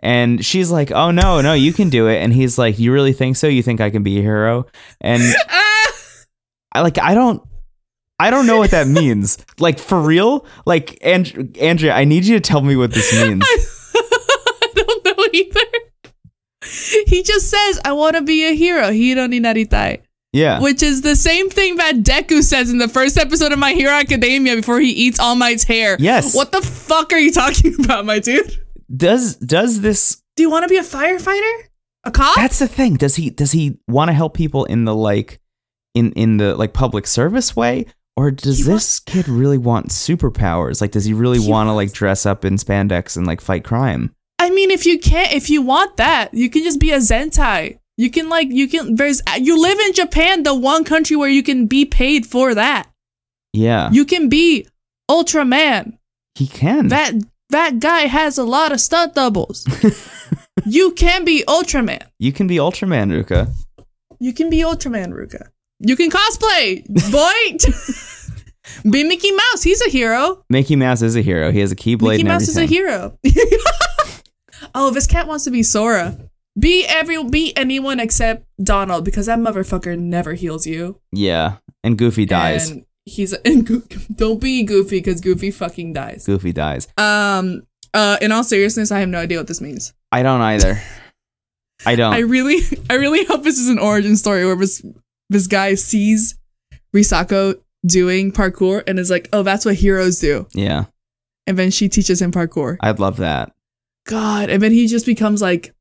[0.00, 3.12] And she's like, "Oh no, no, you can do it." And he's like, "You really
[3.12, 3.48] think so?
[3.48, 4.66] You think I can be a hero?"
[5.00, 5.22] And!
[6.72, 7.42] I like I don't
[8.18, 9.38] I don't know what that means.
[9.58, 10.46] Like for real?
[10.66, 13.42] Like and Andrea, I need you to tell me what this means.
[13.44, 15.60] I don't know either.
[17.06, 18.90] He just says, I want to be a hero.
[18.90, 20.02] Hiro ni naritai.
[20.32, 20.60] Yeah.
[20.60, 23.92] Which is the same thing that Deku says in the first episode of My Hero
[23.92, 25.96] Academia before he eats All Might's hair.
[25.98, 26.34] Yes.
[26.34, 28.60] What the fuck are you talking about, my dude?
[28.94, 31.68] Does does this Do you want to be a firefighter?
[32.04, 32.36] A cop?
[32.36, 32.94] That's the thing.
[32.94, 35.40] Does he does he want to help people in the like
[35.94, 37.86] in in the like public service way
[38.18, 40.80] or does He this kid really want superpowers?
[40.80, 43.62] Like does he really He want to like dress up in spandex and like fight
[43.62, 44.12] crime?
[44.40, 47.78] I mean, if you can't, if you want that, you can just be a Zentai.
[47.96, 48.94] You can like, you can.
[48.94, 52.88] There's, you live in Japan, the one country where you can be paid for that.
[53.52, 53.90] Yeah.
[53.92, 54.66] You can be
[55.10, 55.98] Ultraman.
[56.34, 56.88] he can.
[56.88, 57.14] That
[57.50, 59.66] that guy has a lot of stunt doubles.
[60.66, 62.02] you can be Ultraman.
[62.18, 63.52] you can be Ultraman, Ruka.
[64.20, 65.48] You can be Ultraman, Ruka.
[65.80, 68.82] You can cosplay, boy.
[68.90, 69.62] be Mickey Mouse.
[69.62, 70.44] He's a hero.
[70.50, 71.52] Mickey Mouse is a hero.
[71.52, 73.16] He has a keyblade Mickey Mouse is a hero.
[74.74, 76.18] oh, this cat wants to be Sora.
[76.58, 81.00] Be every be anyone except Donald because that motherfucker never heals you.
[81.12, 81.58] Yeah.
[81.84, 82.70] And Goofy dies.
[82.70, 83.82] And he's and Go-
[84.14, 86.26] don't be Goofy because Goofy fucking dies.
[86.26, 86.86] Goofy dies.
[86.96, 87.62] Um.
[87.94, 88.18] Uh.
[88.20, 89.92] In all seriousness, I have no idea what this means.
[90.12, 90.80] I don't either.
[91.86, 92.12] I don't.
[92.12, 94.84] I really, I really hope this is an origin story where this
[95.30, 96.36] this guy sees
[96.94, 100.86] Risako doing parkour and is like, "Oh, that's what heroes do," yeah.
[101.46, 102.76] and then she teaches him parkour.
[102.80, 103.52] I'd love that.
[104.06, 105.74] God, and then he just becomes like,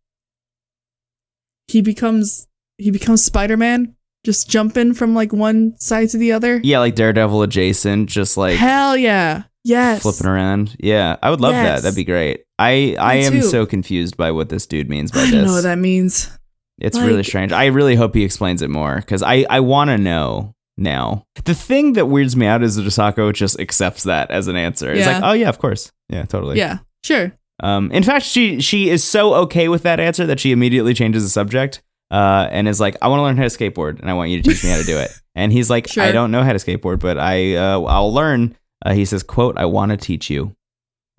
[1.67, 3.95] he becomes he becomes Spider Man,
[4.27, 6.59] just jumping from like one side to the other.
[6.61, 10.75] Yeah, like Daredevil adjacent, just like Hell yeah, yes, flipping around.
[10.81, 11.63] Yeah, I would love that.
[11.63, 11.83] Yes.
[11.83, 12.43] That'd be great.
[12.59, 13.41] I I am too.
[13.43, 15.31] so confused by what this dude means by I this.
[15.31, 16.29] don't know what that means.
[16.77, 17.53] It's really strange.
[17.53, 21.23] I really hope he explains it more because I I want to know now.
[21.45, 24.91] The thing that weirds me out is that Risako just accepts that as an answer.
[24.91, 26.57] It's like, oh yeah, of course, yeah, totally.
[26.57, 27.31] Yeah, sure.
[27.63, 31.23] Um, in fact, she she is so okay with that answer that she immediately changes
[31.23, 31.81] the subject.
[32.10, 34.41] Uh, and is like, I want to learn how to skateboard, and I want you
[34.41, 35.12] to teach me how to do it.
[35.36, 38.58] And he's like, I don't know how to skateboard, but I uh, I'll learn.
[38.84, 40.56] Uh, he says, "quote I want to teach you."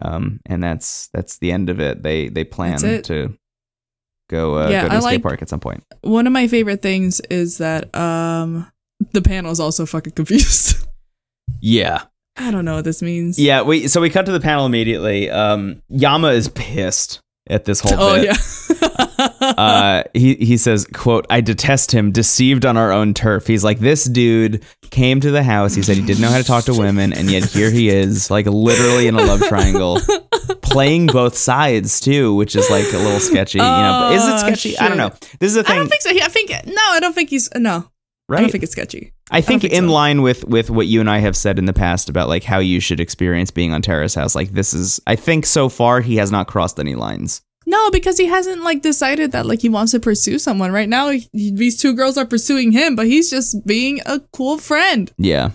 [0.02, 2.02] Um, and that's that's the end of it.
[2.02, 3.36] They they plan to
[4.28, 5.84] go uh, Yeah, go to I a skate like- park at some point.
[6.00, 8.66] One of my favorite things is that um
[9.12, 10.76] the panel is also fucking confused.
[11.60, 12.02] Yeah,
[12.36, 13.38] I don't know what this means.
[13.38, 13.62] yeah.
[13.62, 15.30] We so we cut to the panel immediately.
[15.30, 18.00] Um, Yama is pissed at this whole thing.
[18.00, 18.24] Oh bit.
[18.98, 19.06] yeah.
[19.56, 23.78] uh, he he says, "quote I detest him, deceived on our own turf." He's like,
[23.78, 25.74] this dude came to the house.
[25.74, 28.30] He said he didn't know how to talk to women, and yet here he is,
[28.30, 30.00] like literally in a love triangle,
[30.62, 33.58] playing both sides too, which is like a little sketchy.
[33.58, 34.78] You know, is it Oh, sketchy?
[34.78, 35.10] I don't know.
[35.40, 36.10] This is the I don't think so.
[36.10, 36.82] I think no.
[36.82, 37.88] I don't think he's no.
[38.30, 38.38] Right?
[38.38, 39.12] I don't think it's sketchy.
[39.30, 39.92] I think, think in so.
[39.92, 42.58] line with with what you and I have said in the past about like how
[42.58, 44.34] you should experience being on Terrace House.
[44.34, 47.40] Like this is, I think so far he has not crossed any lines.
[47.68, 51.10] No, because he hasn't like decided that like he wants to pursue someone right now.
[51.10, 55.12] he- these two girls are pursuing him, but he's just being a cool friend.
[55.18, 55.50] Yeah,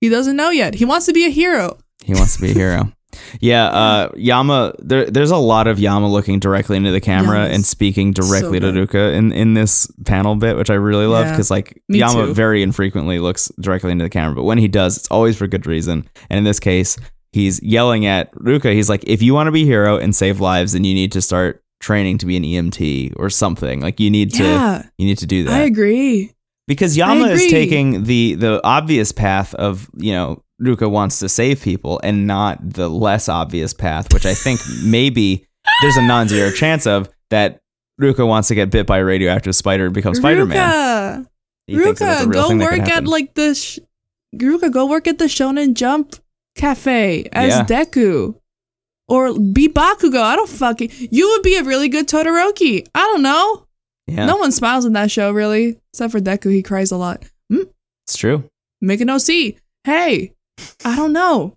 [0.00, 0.74] He doesn't know yet.
[0.74, 1.78] He wants to be a hero.
[2.04, 2.92] He wants to be a hero.
[3.40, 4.74] Yeah, uh, Yama.
[4.78, 8.60] There, there's a lot of Yama looking directly into the camera Yama's and speaking directly
[8.60, 11.82] so to Ruka in, in this panel bit, which I really love Yeah, because like
[11.88, 12.34] me Yama too.
[12.34, 15.66] very infrequently looks directly into the camera, but when he does, it's always for good
[15.66, 16.08] reason.
[16.30, 16.96] And in this case,
[17.32, 18.72] he's yelling at Ruka.
[18.72, 21.12] He's like, "If you want to be a hero and save lives, then you need
[21.12, 23.80] to start training to be an EMT or something.
[23.80, 26.32] Like you need to, Yeah, you need to do that." I agree.
[26.66, 31.62] because Yama is taking the the obvious path of you know Ruka wants to save
[31.62, 35.46] people and not the less obvious path, which I think maybe
[35.82, 37.60] there's a non-zero chance of that
[38.00, 40.56] Ruka wants to get bit by a radioactive spider and become Spider-Man.
[40.56, 41.26] Ruka,
[41.66, 43.78] He thinks that that's a Ruka, go thing that could work at like the sh-
[44.36, 46.14] Ruka, go work at the Shonen Jump
[46.58, 47.64] cafe as Yeah.
[47.64, 48.34] Deku.
[49.08, 50.20] Or be Bakugo.
[50.20, 50.90] I don't fucking.
[51.10, 52.86] You would be a really good Todoroki.
[52.94, 53.64] I don't know.
[54.06, 56.52] yeah, No one smiles in that show, really, except for Deku.
[56.52, 57.24] He cries a lot.
[57.50, 57.62] Hmm?
[58.06, 58.44] it's true.
[58.82, 59.54] Make an OC.
[59.84, 60.34] Hey,
[60.84, 61.56] I don't know.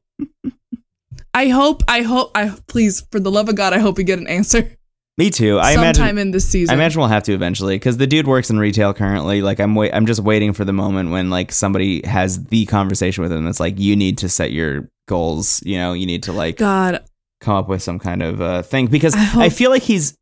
[1.34, 1.84] I hope.
[1.90, 2.32] I hope.
[2.36, 4.72] I please, for the love of God, I hope we get an answer
[5.17, 5.60] Me too.
[5.60, 6.17] I sometime imagine.
[6.19, 6.71] in this season.
[6.71, 9.41] I imagine we'll have to eventually because the dude works in retail currently.
[9.41, 13.21] Like I'm wait, I'm just waiting for the moment when like somebody has the conversation
[13.21, 13.43] with him.
[13.43, 15.62] That's like you need to set your goals.
[15.65, 17.04] You know, you need to like God,
[17.41, 20.17] come up with some kind of uh, thing because I I, feel like he's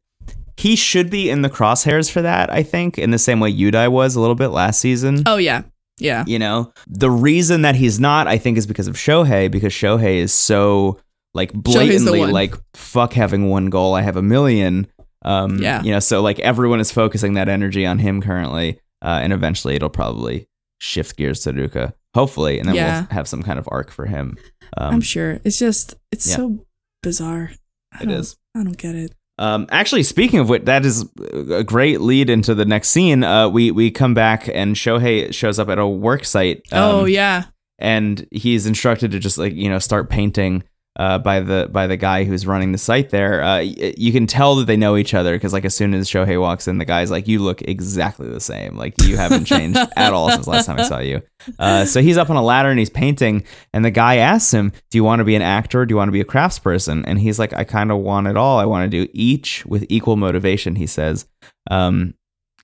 [0.58, 2.50] he should be in the crosshairs for that.
[2.50, 5.24] I think in the same way Udai was a little bit last season.
[5.28, 5.64] Oh yeah,
[6.00, 6.24] yeah.
[6.26, 10.16] You know, the reason that he's not, I think, is because of Shohei because Shohei
[10.16, 11.00] is so
[11.34, 14.88] like blatantly like fuck having one goal, I have a million.
[15.24, 15.84] Um, Yeah.
[15.84, 19.76] You know, so like everyone is focusing that energy on him currently, uh, and eventually
[19.76, 20.48] it'll probably
[20.80, 23.02] shift gears to Ruka, hopefully, and then Yeah.
[23.02, 24.38] we'll have some kind of arc for him.
[24.78, 25.40] Um, I'm sure.
[25.44, 26.36] It's just it's yeah.
[26.36, 26.66] so
[27.04, 27.52] bizarre.
[27.94, 28.36] I It.
[28.56, 29.14] I don't get it.
[29.38, 31.06] Um, actually, speaking of which, that is
[31.52, 33.24] a great lead into the next scene.
[33.24, 36.62] Uh, we we come back and Shohei shows up at a work site.
[36.74, 37.46] um, oh yeah.
[37.78, 40.64] and he's instructed to just like you know start painting
[40.98, 43.42] uh, by the by the guy who's running the site there.
[43.42, 46.10] Uh, y- you can tell that they know each other because like as soon as
[46.10, 48.76] Shohei walks in, the guy's like, "You look exactly the same.
[48.76, 51.22] Like you haven't changed at all since last time I saw you."
[51.58, 54.72] Uh, so he's up on a ladder and he's painting, and the guy asks him,
[54.92, 55.82] "Do you want to be an actor?
[55.82, 58.28] Or do you want to be a craftsperson?" And he's like, "I kind of want
[58.28, 58.60] it all.
[58.60, 61.26] I want to do each with equal motivation." He says.
[61.72, 62.16] Um,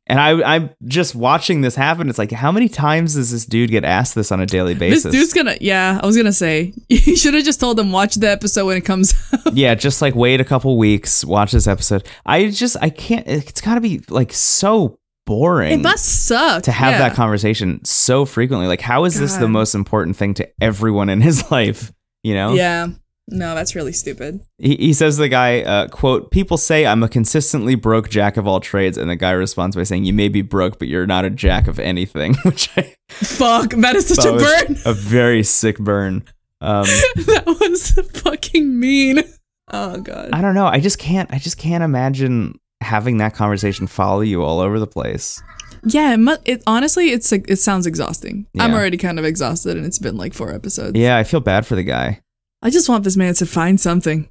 [0.08, 2.10] and I, I'm just watching this happen.
[2.10, 5.04] It's like, how many times does this dude get asked this on a daily basis?
[5.04, 8.16] This dude's gonna yeah, I was gonna say you should have just told them watch
[8.16, 9.14] the episode when it comes
[9.46, 9.56] out.
[9.56, 12.08] yeah, just like wait a couple weeks, watch this episode.
[12.26, 13.28] I just I can't.
[13.28, 15.72] It's got to be like so boring.
[15.80, 16.64] It must suck.
[16.64, 17.10] to have yeah.
[17.10, 18.68] that conversation so frequently.
[18.68, 21.92] Like, how is this the most important thing to everyone in his life?
[22.24, 22.54] You know?
[22.54, 22.90] Yeah.
[23.28, 24.42] No, that's really stupid.
[24.60, 28.38] He, he says to the guy, uh, "quote People say I'm a consistently broke jack
[28.38, 31.08] of all trades," and the guy responds by saying, "You may be broke, but you're
[31.08, 34.78] not a jack of anything," which I Fuck, that is such a burn.
[34.86, 36.24] a very sick burn.
[36.62, 36.84] Um,
[37.16, 39.24] that was fucking mean.
[39.72, 40.30] Oh god.
[40.32, 40.68] I don't know.
[40.68, 41.32] I just can't.
[41.34, 45.42] I just can't imagine having that conversation follow you all over the place.
[45.84, 48.48] Yeah, it, mu- it honestly it's it sounds exhausting.
[48.60, 50.98] I'm already kind of exhausted and it's been like 4 episodes.
[50.98, 52.22] Yeah, I feel bad for the guy.
[52.62, 54.30] I just want this man to find something.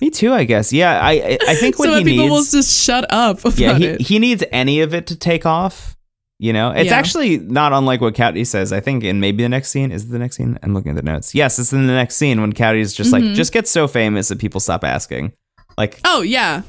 [0.00, 0.72] Me too, I guess.
[0.72, 3.84] Yeah, I I, think what so he people will just shut up about Yeah, he,
[3.86, 4.00] it.
[4.00, 5.96] he needs any of it to take off.
[6.38, 6.96] You know, it's Yeah.
[6.96, 8.72] actually not unlike what Cowdy says.
[8.72, 10.56] I think in maybe the next scene is it the next scene.
[10.62, 11.34] I'm looking at the notes.
[11.34, 13.12] Yes, it's in the next scene when Cowdy's just Mhm.
[13.12, 15.32] like just gets so famous that people stop asking.
[15.76, 16.62] Like oh yeah.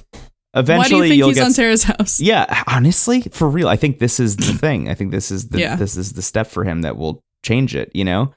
[0.55, 2.19] eventually Why do you think you'll he's get on Terrace House?
[2.31, 4.89] Yeah, honestly, for real, I think this is the thing.
[4.89, 5.75] I think this is the Yeah.
[5.75, 7.91] this is the step for him that will change it.
[7.93, 8.33] You know,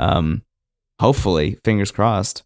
[0.00, 0.42] um,
[1.02, 2.42] hopefully, fingers crossed.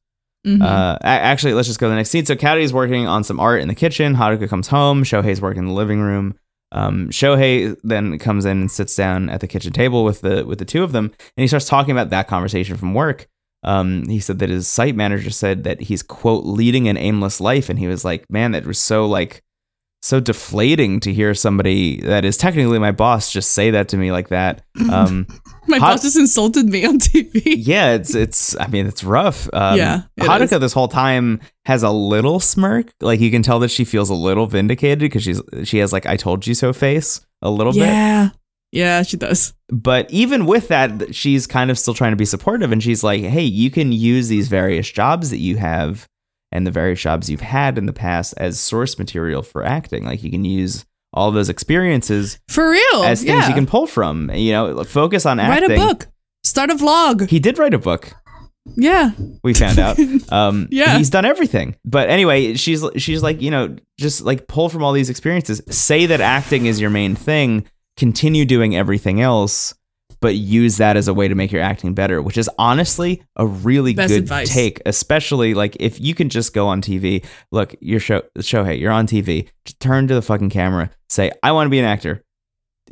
[0.47, 0.63] Mhm.
[0.63, 2.25] Uh, actually, let's just go to the next scene.
[2.25, 4.15] So Cowdy's working on some art in the kitchen.
[4.17, 5.03] Haruka comes home.
[5.03, 6.35] Shohei's working in the living room.
[6.73, 10.59] Um, Shohei then comes in and sits down at the kitchen table with the with
[10.59, 13.27] the two of them, and he starts talking about that conversation from work.
[13.63, 17.69] Um, he said that his site manager said that he's quote leading an aimless life,
[17.69, 19.43] and he was like, "Man, that was so like
[20.07, 24.13] so deflating to hear somebody that is technically my boss just say that to me
[24.13, 25.27] like that." Um,
[25.69, 27.43] My hot- boss just insulted me on TV.
[27.45, 28.57] yeah, it's it's.
[28.61, 29.49] I mean, it's rough.
[29.53, 30.61] Um, Yeah, it Haruka is.
[30.61, 32.93] this whole time has a little smirk.
[33.01, 36.07] Like you can tell that she feels a little vindicated because she's she has like
[36.07, 37.81] "I told you so" face a little bit.
[37.83, 38.29] Yeah.
[38.73, 39.55] Yeah, she does.
[39.71, 43.23] But even with that, she's kind of still trying to be supportive, and she's like,
[43.23, 46.07] "Hey, you can use these various jobs that you have."
[46.53, 50.05] And the various jobs you've had in the past as source material for acting.
[50.05, 53.03] Like you can use all those experiences For real.
[53.05, 53.49] as things yeah.
[53.49, 54.31] you can pull from.
[54.31, 55.69] You know, focus on acting.
[55.71, 56.07] Write a book.
[56.45, 57.29] Start a vlog.
[57.29, 58.13] He did write a book.
[58.77, 59.11] Yeah.
[59.43, 59.97] we found out.
[60.33, 60.99] Um, Yeah.
[60.99, 61.77] he's done everything.
[61.85, 65.63] But anyway, she's she's like, you know, just like pull from all these experiences.
[65.71, 67.67] Say that acting is your main thing.
[67.97, 69.73] Continue doing everything else,
[70.21, 72.21] but use that as a way to make your acting better.
[72.23, 74.53] Which is honestly a really Best good advice.
[74.53, 77.25] take, especially like if you can just go on TV.
[77.53, 79.49] Look, your show, Shohei, you're on TV.
[79.65, 80.91] Just turn to the fucking camera.
[81.09, 82.23] Say, I want to be an actor.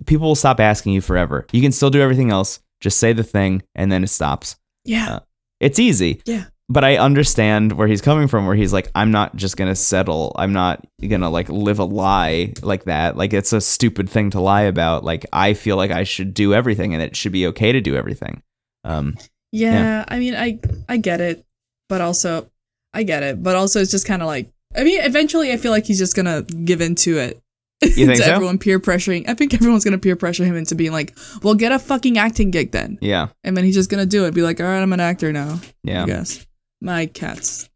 [0.06, 1.46] People will stop asking you forever.
[1.52, 2.60] You can still do everything else.
[2.80, 4.56] Just say the thing, and then it stops.
[4.84, 5.14] Yeah.
[5.16, 5.20] Uh,
[5.60, 6.20] It's easy.
[6.26, 6.44] Yeah.
[6.68, 10.32] But I understand where he's coming from, where he's like, I'm not just gonna settle.
[10.36, 13.18] I'm not gonna like live a lie like that.
[13.18, 15.04] Like it's a stupid thing to lie about.
[15.04, 17.96] Like I feel like I should do everything and it should be okay to do
[17.96, 18.42] everything.
[18.82, 19.16] Um
[19.52, 19.72] yeah.
[19.72, 20.04] Yeah.
[20.08, 21.44] I mean, I I get it,
[21.90, 22.50] but also
[22.94, 25.70] I get it, but also it's just kind of like I mean, eventually I feel
[25.70, 27.42] like he's just gonna give into it.
[27.82, 28.32] You think so?
[28.32, 29.28] everyone peer pressuring.
[29.28, 32.50] I think everyone's gonna peer pressure him into being like, "Well, get a fucking acting
[32.50, 33.28] gig then," yeah.
[33.44, 34.32] and then he's just gonna do it.
[34.34, 36.04] Be like, "All right, I'm an actor now." Yeah.
[36.04, 36.46] I guess
[36.80, 37.68] my cats.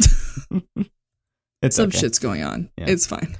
[1.62, 1.98] It's Some okay.
[1.98, 2.70] shit's going on.
[2.78, 2.86] Yeah.
[2.88, 3.36] It's fine.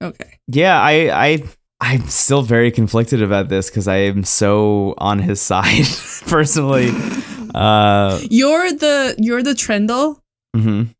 [0.00, 0.38] Okay.
[0.46, 1.44] Yeah, I I
[1.80, 5.86] I'm still very conflicted about this because I am so on his side
[6.28, 6.90] personally.
[7.52, 10.20] Uh You're the you're the Triendl
[10.56, 10.94] mhm.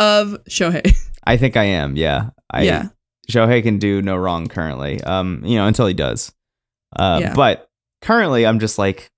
[0.00, 0.96] of Shohei.
[1.24, 2.30] I think I am, yeah.
[2.50, 2.88] I yeah.
[3.30, 5.00] Shohei can do no wrong currently.
[5.02, 6.32] Um, you know, until he does.
[6.94, 7.34] Uh, Yeah.
[7.34, 7.68] but
[8.02, 9.10] currently I'm just like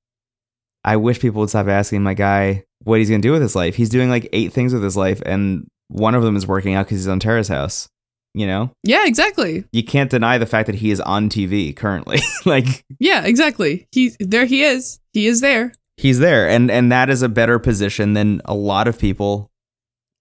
[0.84, 3.74] I wish people would stop asking my guy what he's gonna do with his life.
[3.76, 6.86] He's doing like eight things with his life, and one of them is working out
[6.86, 7.88] because he's on Terrace House.
[8.34, 9.64] You know, Yeah, exactly.
[9.72, 12.18] you can't deny the fact that he is on TV currently.
[12.44, 13.86] like Yeah, exactly.
[13.90, 15.00] He there he is.
[15.12, 15.72] He is there.
[15.96, 19.50] he's there, and and that is a better position than a lot of people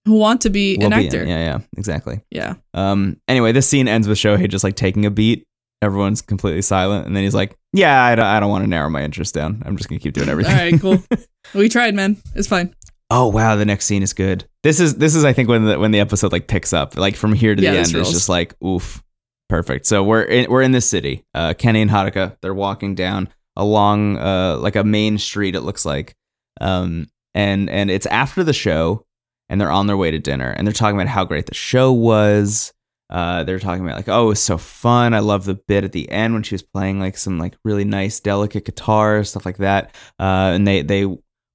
[0.06, 1.22] who want to be an be actor.
[1.22, 1.28] in.
[1.28, 2.22] Yeah, yeah, exactly.
[2.32, 2.56] yeah.
[2.74, 3.18] Um.
[3.28, 5.44] Anyway, this scene ends with Shohei just like taking a beat.
[5.82, 8.90] Everyone's completely silent, and then he's like, "Yeah, I don't, I don't want to narrow
[8.90, 9.62] my interest down.
[9.66, 11.20] I'm just gonna keep doing everything." All right, cool.
[11.54, 12.18] we tried, man.
[12.34, 12.74] It's fine.
[13.12, 14.46] Oh wow, the next scene is good.
[14.64, 17.16] This is this is I think when the when the episode like picks up, like
[17.16, 18.08] from here to Yeah, the end, rolls.
[18.08, 19.04] it's just like oof,
[19.50, 19.86] perfect.
[19.86, 21.24] So we're in, we're in this city.
[21.36, 25.54] Uh, Kenny and Haruka they're walking down along uh like a main street.
[25.56, 26.16] It looks like,
[26.60, 29.06] um, and and it's after the show,
[29.48, 31.94] and they're on their way to dinner, and they're talking about how great the show
[31.94, 32.74] was.
[33.10, 35.14] Uh, they're talking about like, oh, it was so fun.
[35.14, 37.86] I love the bit at the end when she was playing like some like really
[37.86, 39.96] nice, delicate guitar stuff like that.
[40.20, 41.08] Uh, and they they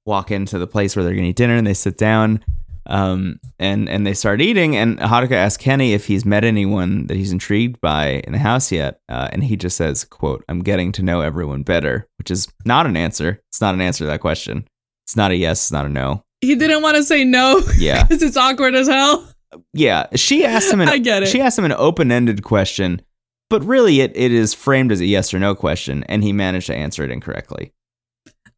[0.07, 2.45] walk into the place where they're going to eat dinner and they sit down
[2.87, 7.17] um, and and they start eating and Haruka asks Kenny if he's met anyone that
[7.17, 10.91] he's intrigued by in the house yet uh, and he just says quote I'm getting
[10.93, 14.21] to know everyone better which is not an answer it's not an answer to that
[14.21, 14.67] question
[15.07, 18.03] it's not a yes it's not a no He didn't want to say no yeah
[18.09, 19.32] because it's awkward as hell.
[19.73, 21.29] Yeah she asked him an I get it.
[21.29, 23.03] she asked him an open-ended question
[23.51, 26.67] but really it, it is framed as a yes or no question and he managed
[26.69, 27.73] to answer it incorrectly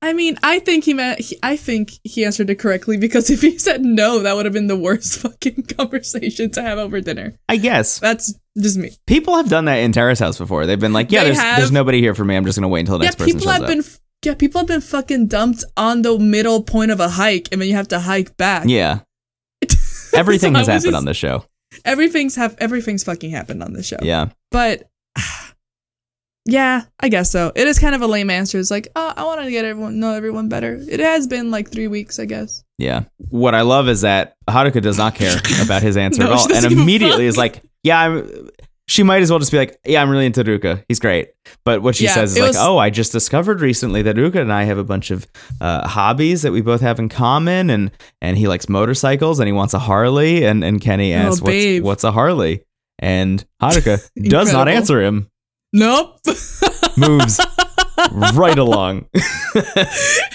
[0.02, 1.18] I mean, I think he meant.
[1.20, 4.52] He, I think he answered it correctly because if he said no, that would have
[4.52, 7.32] been the worst fucking conversation to have over dinner.
[7.48, 8.90] I guess That's just me.
[9.06, 11.56] people have done that in Terrace House before they've been like yeah They there's have.
[11.56, 13.46] there's nobody here for me I'm just gonna wait until the Yeah, next person people
[13.46, 13.84] shows have up been.
[14.26, 17.68] Yeah, people have been fucking dumped on the middle point of a hike, and then
[17.68, 18.64] you have to hike back.
[18.68, 19.00] yeah
[20.20, 21.44] everything has happened just- on this show
[21.84, 23.96] Everything's have everything's fucking happened on this show.
[24.00, 24.88] yeah But
[26.46, 27.50] yeah, I guess so.
[27.54, 28.58] It is kind of a lame answer.
[28.58, 30.78] It's like, oh, I want to get everyone know everyone better.
[30.88, 32.62] It has been like three weeks, I guess.
[32.78, 33.04] Yeah.
[33.30, 36.54] What I love is that Haruka does not care about his answer No, at all,
[36.54, 38.50] and immediately is like, "Yeah, I'm."
[38.86, 40.84] She might as well just be like, "Yeah, I'm really into Ruka.
[40.88, 41.30] He's great."
[41.64, 44.36] But what she Yeah, says is like, was- "Oh, I just discovered recently that Ruka
[44.36, 45.26] and I have a bunch of
[45.60, 49.52] uh, hobbies that we both have in common, and and he likes motorcycles and he
[49.52, 52.64] wants a Harley." And and Kenny Oh, asks, "What's what's a Harley?"
[52.98, 55.30] And Haruka does not answer him.
[55.72, 56.20] Nope.
[56.98, 57.40] Moves
[58.34, 59.06] right along.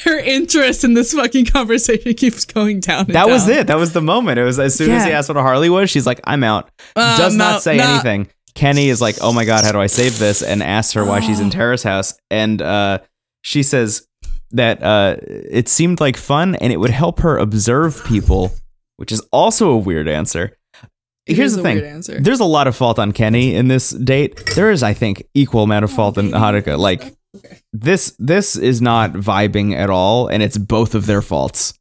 [0.03, 3.05] Her interest in this fucking conversation keeps going down.
[3.05, 3.67] and That was it.
[3.67, 4.39] That was the moment.
[4.39, 6.69] It was as soon as he asked what a Harley was, she's like, "I'm out."
[6.95, 7.83] Uh, Does no, not say no.
[7.93, 8.27] anything.
[8.53, 11.19] Kenny is like, "Oh my god, how do I save this?" and asks her why
[11.19, 12.99] she's in Terrace House, and uh,
[13.41, 14.07] she says
[14.51, 18.51] that uh, it seemed like fun and it would help her observe people,
[18.97, 20.57] which is also a weird answer.
[21.25, 24.43] It Here's the thing: there's a lot of fault on Kenny in this date.
[24.55, 26.77] There is, I think, equal amount of fault in Haruka.
[26.77, 27.15] Like
[27.71, 31.78] this, this is not vibing at all, and it's both of their faults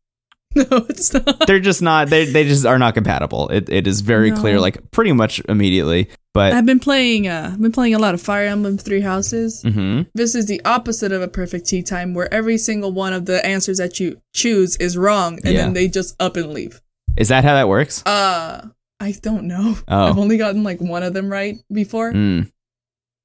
[0.71, 1.47] No, it's not.
[1.47, 3.49] they're just not they they just are not compatible.
[3.49, 4.37] It it is very No.
[4.41, 6.09] clear, like pretty much immediately.
[6.35, 7.27] But I've been playing.
[7.29, 9.63] Uh, I've been playing a lot of Fire Emblem Three Houses.
[9.65, 10.07] Mhm.
[10.15, 13.45] This is the opposite of a perfect tea time, where every single one of the
[13.47, 15.63] answers that you choose is wrong, and Yeah.
[15.63, 16.81] then they just up and leave.
[17.17, 18.05] is that how that works?
[18.07, 18.67] Uh,
[19.01, 19.77] I don't know.
[19.89, 20.05] Oh.
[20.07, 22.51] I've only gotten like one of them right before, Mm.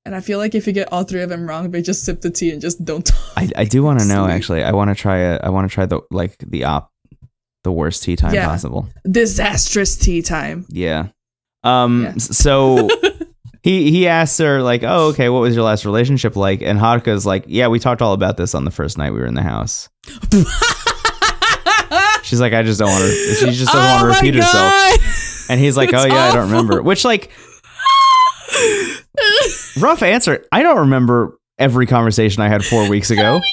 [0.05, 2.21] and I feel like if you get all three of them wrong, they just sip
[2.21, 3.19] the tea and just don't talk.
[3.37, 4.63] I I do want to know actually.
[4.63, 6.91] I want to try a I want to try the like the op
[7.63, 8.47] the worst tea time Yeah.
[8.47, 8.87] possible.
[9.09, 10.65] Disastrous tea time.
[10.69, 11.07] Yeah.
[11.63, 12.03] Um.
[12.03, 12.13] Yeah.
[12.17, 12.89] So.
[13.63, 16.61] He, he asks her like, oh okay, what was your last relationship like?
[16.61, 19.25] And Haruka's like, yeah, we talked all about this on the first night we were
[19.25, 19.87] in the house.
[22.23, 23.09] She's like, I just don't want to.
[23.35, 25.49] She just doesn't want to Oh repeat herself.
[25.49, 26.81] And he's like, It's oh yeah, I don't remember.
[26.81, 27.31] Which like,
[29.79, 30.45] rough answer.
[30.51, 33.39] I don't remember every conversation I had four weeks ago.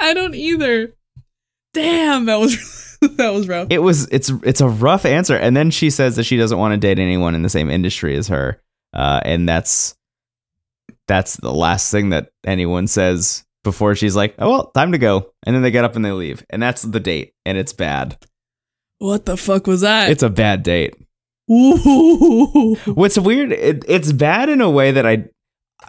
[0.00, 0.94] I don't either.
[1.74, 3.68] Damn, that was that was rough.
[3.70, 5.36] It was it's it's a rough answer.
[5.36, 8.16] And then she says that she doesn't want to date anyone in the same industry
[8.16, 8.60] as her.
[8.94, 9.96] Uh, and that's
[11.06, 15.32] that's the last thing that anyone says before she's like, oh well, time to go.
[15.44, 16.44] And then they get up and they leave.
[16.50, 17.34] And that's the date.
[17.44, 18.16] And it's bad.
[18.98, 20.10] what the fuck was that?
[20.10, 20.94] It's a bad date.
[21.50, 22.74] Ooh.
[22.86, 25.28] What's weird, it, it's bad in a way that I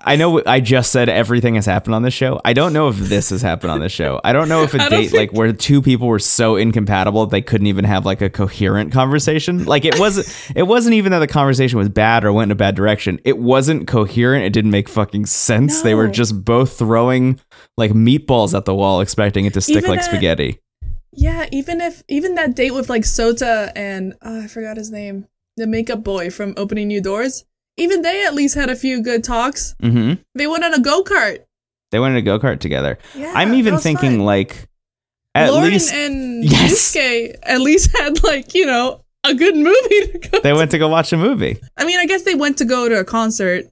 [0.02, 2.40] I know I just said everything has happened on this show.
[2.46, 4.20] I don't know if this has happened on this show.
[4.24, 7.68] I don't know if a date like where two people were so incompatible they couldn't
[7.68, 9.66] even have like a coherent conversation.
[9.66, 12.56] Like it wasn't it wasn't even that the conversation was bad or went in a
[12.56, 13.20] bad direction.
[13.24, 14.46] It wasn't coherent.
[14.46, 15.82] It didn't make fucking sense.
[15.82, 17.40] They were just both throwing
[17.78, 20.60] like meatballs at the wall expecting it to stick Even like spaghetti.
[21.12, 25.28] Yeah, even if even that date with like Sota and oh, I forgot his name,
[25.58, 27.46] the makeup boy from Opening New Doors.
[27.80, 29.76] Even they at least had a few good talks.
[29.82, 30.20] Mhm.
[30.36, 31.40] They went on a go kart.
[31.92, 33.00] They went in a go-kart together.
[33.16, 34.26] Yeah, I'm even thinking fun.
[34.26, 34.68] like
[35.34, 36.94] at Lauren least and Yes.
[36.96, 40.40] Yusuke at least had like you know a good movie to go.
[40.42, 41.58] they went to go watch a movie.
[41.78, 43.66] I mean, I guess they went to go to a concert.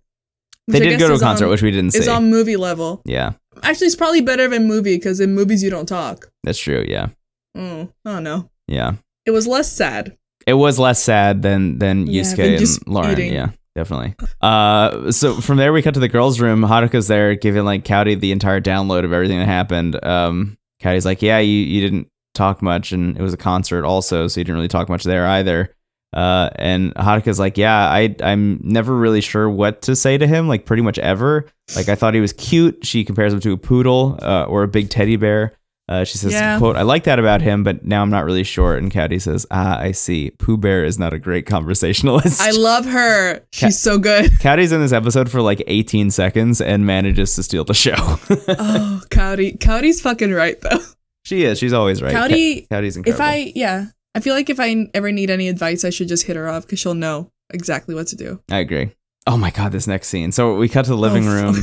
[0.68, 2.10] They did go to a concert, on, which we didn't see.
[2.10, 3.02] on movie level.
[3.06, 3.34] yeah,
[3.64, 6.30] Actually, it's probably better than movie because in movies you don't talk.
[6.44, 6.84] that's true.
[6.88, 7.10] Yeah.
[7.56, 8.50] Mm, I don't know.
[8.68, 8.94] Yeah.
[9.26, 10.18] It was less sad.
[10.46, 13.12] It was less sad than than Yeah, Yusuke and Lauren.
[13.12, 13.34] eating.
[13.34, 14.16] Yeah, definitely.
[14.42, 16.62] Uh, so from there we cut to the girls' room.
[16.64, 20.04] Haruka's there giving like Cowdy the entire download of everything that happened.
[20.04, 24.28] Um, Cowdy's like, "Yeah, you you didn't talk much, and it was a concert also,
[24.28, 25.76] so you didn't really talk much there either."
[26.12, 30.48] Uh, and Haruka's like, "Yeah, I I'm never really sure what to say to him,
[30.48, 31.46] like pretty much ever.
[31.76, 32.84] Like I thought he was cute.
[32.84, 35.54] She compares him to a poodle uh, or a big teddy bear."
[35.90, 36.58] Uh, she says, Yeah.
[36.60, 39.46] "quote I like that about him, but now I'm not really sure." And Cowdy says,
[39.52, 40.32] "Ah, I see.
[40.32, 43.42] Pooh Bear is not a great conversationalist." I love her.
[43.54, 44.32] She's so good.
[44.42, 47.94] Cowdy's in this episode for like 18 seconds and manages to steal the show.
[47.98, 49.58] oh, Cowdy.
[49.60, 50.80] Cowdy's fucking right though.
[51.24, 51.58] she is.
[51.58, 52.12] She's always right.
[52.14, 53.22] Cowdy, Ca- Cowdy's if.
[53.22, 56.36] I yeah, I feel like if I ever need any advice, I should just hit
[56.36, 58.42] her up because she'll know exactly what to do.
[58.52, 58.92] I agree.
[59.26, 60.32] Oh my god, this next scene.
[60.34, 61.56] So we cut to the living Oh, room.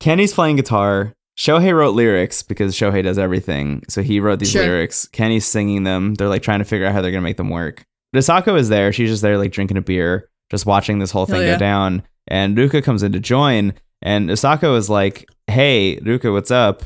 [0.00, 1.14] Kenny's playing guitar.
[1.40, 3.82] Shohei wrote lyrics because Shohei does everything.
[3.88, 4.62] So he wrote these Sure.
[4.62, 5.06] lyrics.
[5.08, 6.14] Kenny's singing them.
[6.14, 7.82] They're like trying to figure out how they're gonna make them work.
[8.14, 8.92] Risako is there.
[8.92, 11.54] She's just there like drinking a beer, just watching this whole thing yeah.
[11.54, 12.02] go down.
[12.28, 13.72] And Ruka comes in to join.
[14.02, 16.82] And Risako is like, Hey, Ruka, what's up?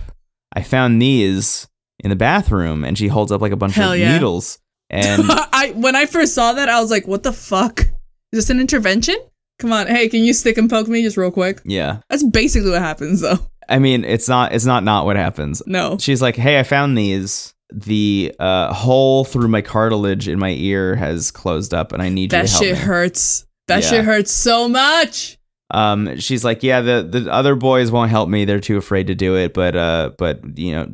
[0.54, 1.66] I found these
[1.98, 2.84] in the bathroom.
[2.84, 4.12] And she holds up like a bunch Hell of yeah.
[4.12, 4.60] needles.
[4.88, 7.80] And I when I first saw that, I was like, "What the fuck?
[7.80, 7.88] Is
[8.32, 9.16] this an intervention?
[9.58, 12.00] Come on, hey, can you stick and poke me just real quick?" yeah.
[12.10, 13.38] That's basically what happens, though.
[13.68, 15.62] I mean, it's not it's not not what happens.
[15.66, 17.52] No, She's like, "Hey, I found these.
[17.72, 22.24] The uh, hole through my cartilage in my ear has closed up, and I need
[22.32, 23.46] you that to help shit me." hurts.
[23.68, 23.90] That Yeah.
[23.90, 25.38] shit hurts so much.
[25.70, 28.44] Um, she's like, "Yeah, the the other boys won't help me.
[28.44, 29.54] They're too afraid to do it.
[29.54, 30.92] But uh, but you know,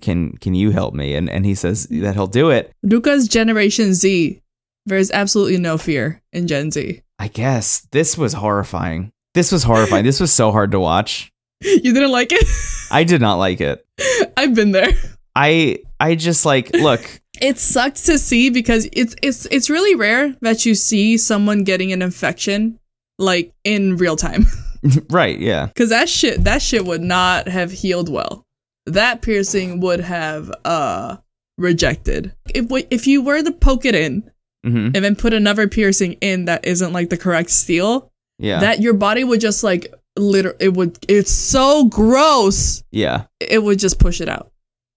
[0.00, 2.72] can can you help me?" And and he says that he'll do it.
[2.86, 4.40] Ruka's Generation Z.
[4.86, 7.02] There's absolutely no fear in Gen Z.
[7.18, 9.10] I guess this was horrifying.
[9.34, 10.04] This was horrifying.
[10.04, 11.32] this was so hard to watch.
[11.64, 12.46] You didn't like it?
[12.90, 13.84] I did not like it.
[14.36, 14.90] I've been there.
[15.34, 17.20] I I just like look.
[17.40, 21.92] It sucked to see because it's it's it's really rare that you see someone getting
[21.92, 22.78] an infection
[23.18, 24.46] like in real time.
[25.10, 25.38] right?
[25.38, 25.68] Yeah.
[25.74, 28.44] Cause that shit that shit would not have healed well.
[28.86, 31.16] That piercing would have uh
[31.58, 32.34] rejected.
[32.54, 34.30] If if you were to poke it in
[34.62, 38.60] hmm and then put another piercing in that isn't like the correct steel, Yeah.
[38.60, 42.82] that your body would just like liter it would it's so gross.
[42.90, 43.24] yeah.
[43.40, 44.50] It would just push it out.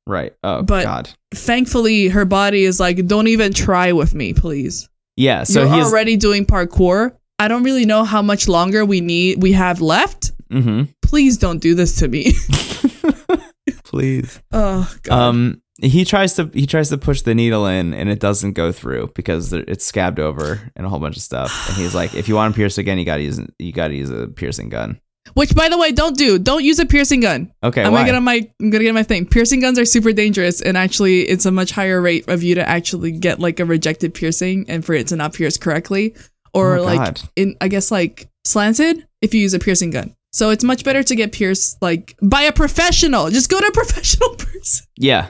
[0.05, 0.34] Right.
[0.43, 1.09] Oh But- God.
[1.34, 4.88] Thankfully her body is like don't even try with me, please.
[5.18, 5.43] Yeah.
[5.43, 5.86] So You're he's.
[5.88, 7.15] already doing parkour.
[7.39, 10.32] I don't really know how much longer we need we have left.
[10.51, 12.34] hmm Please don't do this to me.
[13.84, 14.41] Please.
[14.51, 15.13] oh god.
[15.18, 18.72] Um, he tries to he tries to push the needle in, and it doesn't go
[18.72, 21.70] through because it's scabbed over and a whole bunch of stuff.
[21.70, 24.09] And he's like, "If you want to pierce again, you gotta use you gotta use
[24.09, 24.99] a piercing gun."
[25.38, 26.40] Which, by the way, don't do.
[26.40, 27.54] Don't use a piercing gun.
[27.64, 28.00] Okay, I'm why?
[28.00, 28.50] gonna get on my.
[28.60, 29.28] I'm gonna get on my thing.
[29.28, 32.68] Piercing guns are super dangerous, and actually, it's a much higher rate of you to
[32.68, 36.16] actually get like a rejected piercing, and for it to not pierce correctly,
[36.56, 40.16] oh or Oh like in, I guess like slanted if you use a piercing gun.
[40.32, 43.30] So it's much better to get pierced like by a professional.
[43.30, 44.88] Just go to a professional person.
[44.98, 45.28] yeah,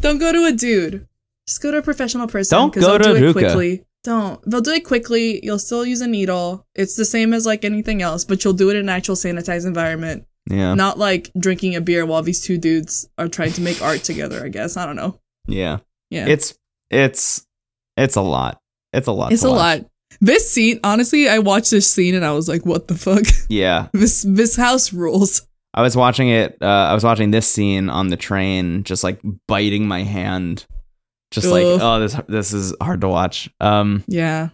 [0.00, 1.08] Don't go to a dude.
[1.48, 2.58] Just go to a professional person.
[2.58, 3.86] Don't go to do it quickly.
[4.04, 4.40] Don't.
[4.50, 5.40] They'll do it quickly.
[5.44, 6.66] You'll still use a needle.
[6.74, 9.66] It's the same as like anything else, but you'll do it in an actual sanitized
[9.66, 10.24] environment.
[10.50, 14.02] yeah, Not like drinking a beer while these two dudes are trying to make art
[14.02, 14.76] together, I guess.
[14.76, 15.18] I don't know.
[15.46, 15.78] yeah.
[16.10, 16.26] Yeah.
[16.26, 16.54] It's
[16.90, 17.46] it's
[17.96, 18.58] it's a lot.
[18.92, 19.32] It's a lot.
[19.32, 19.56] It's a watch.
[19.82, 19.86] lot.
[20.20, 23.22] This scene, honestly, I watched this scene and I was like, what the fuck?
[23.48, 25.46] Yeah, this this house rules.
[25.72, 26.56] I was watching it.
[26.60, 30.66] Uh, I was watching this scene on the train, just like biting my hand,
[31.30, 33.48] just like oh this this is hard to watch.
[33.60, 34.48] Um, Yeah.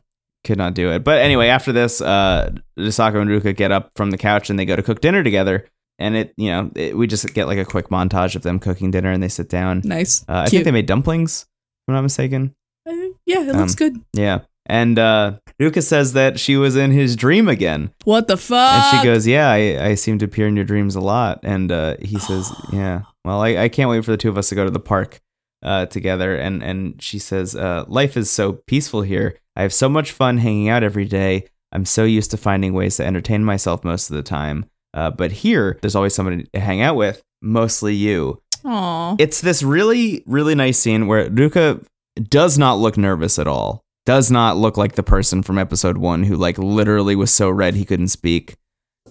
[0.45, 1.03] could not do it.
[1.05, 4.65] But anyway, after this, uh, Risako and Ruka get up from the couch and they
[4.65, 5.67] go to cook dinner together.
[5.99, 8.91] And it, you know, it, we just get like a quick montage of them cooking
[8.91, 9.81] dinner and they sit down.
[9.85, 10.23] Nice.
[10.29, 12.55] Uh, I think they made dumplings, if I'm not mistaken.
[12.87, 12.93] Uh,
[13.25, 13.97] yeah, it looks Um, good.
[14.13, 14.41] Yeah.
[14.67, 17.91] And uh, Ruka says that she was in his dream again.
[18.05, 18.73] What the fuck?
[18.73, 21.41] And she goes, Yeah, I, I seem to appear in your dreams a lot.
[21.43, 24.49] And uh, he says, Yeah, well, I, I can't wait for the two of us
[24.51, 25.21] to go to the park
[25.63, 26.37] uh, together.
[26.37, 29.37] And, and she says, uh, Life is so peaceful here.
[29.57, 31.47] I have so much fun hanging out every day.
[31.73, 34.67] I'm so used to finding ways to entertain myself most of the time.
[34.95, 38.41] Uh, but here, there's always somebody to hang out with, mostly you.
[38.65, 39.17] Aw.
[39.19, 41.85] It's this really, really nice scene where Ruka
[42.31, 43.83] does not look nervous at all.
[44.07, 47.75] Does not look like the person from episode one who like literally was so red
[47.75, 48.55] he couldn't speak.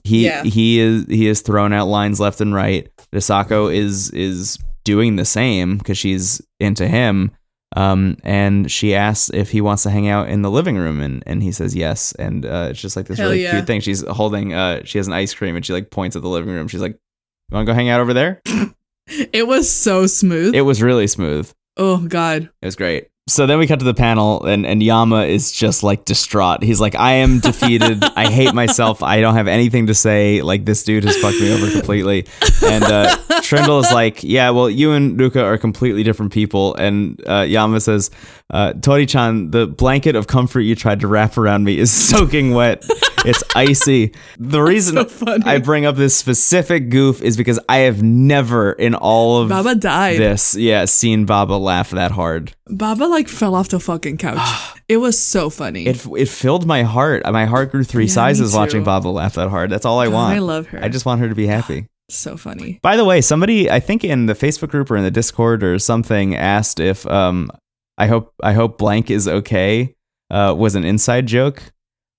[0.04, 0.44] He Yeah.
[0.44, 2.90] he is he is thrown out lines left and right.
[3.14, 7.32] Risako is is doing the same because she's into him.
[7.76, 11.22] Um, and she asks if he wants to hang out in the living room, and,
[11.28, 12.14] and he says yes.
[12.14, 13.52] And uh, it's just like this Hell really yeah.
[13.52, 13.82] cute thing.
[13.82, 16.54] She's holding, uh, she has an ice cream, and she like points at the living
[16.54, 16.70] room.
[16.70, 18.42] She's like, "You want to go hang out over there?"
[19.08, 20.56] It was so smooth.
[20.56, 21.52] It was really smooth.
[21.78, 22.50] oh god.
[22.62, 23.10] It was great.
[23.28, 26.62] So then we cut to the panel, and, and Yama is just like distraught.
[26.62, 28.04] He's like, I am defeated.
[28.16, 29.02] I hate myself.
[29.02, 30.44] I don't have anything to say.
[30.44, 32.28] Like, this dude has fucked me over completely.
[32.64, 36.76] And uh, Triendl is like, Yeah, well, you and Ruka are completely different people.
[36.76, 38.12] And uh, Yama says,
[38.52, 42.54] uh, Tori chan, the blanket of comfort you tried to wrap around me is soaking
[42.54, 42.86] wet.
[43.26, 44.14] It's icy.
[44.38, 45.38] The reason so.
[45.46, 49.76] I bring up this specific goof is because I have never in all of Baba
[49.76, 50.20] died.
[50.20, 52.54] this, yeah, seen Baba laugh that hard.
[52.68, 54.76] Baba like fell off the fucking couch.
[54.90, 55.86] it was so funny.
[55.86, 57.24] It it filled my heart.
[57.26, 58.84] My heart grew three Yeah, sizes watching.
[58.84, 59.70] Baba laugh that hard.
[59.70, 60.36] That's all I God, want.
[60.36, 60.84] I love her.
[60.84, 61.88] I just want her to be happy.
[62.10, 62.80] so funny.
[62.82, 65.80] By the way, somebody I think in the Facebook group or in the Discord or
[65.80, 67.50] something asked if um
[67.98, 69.96] I hope I hope blank is okay
[70.30, 71.72] uh was an inside joke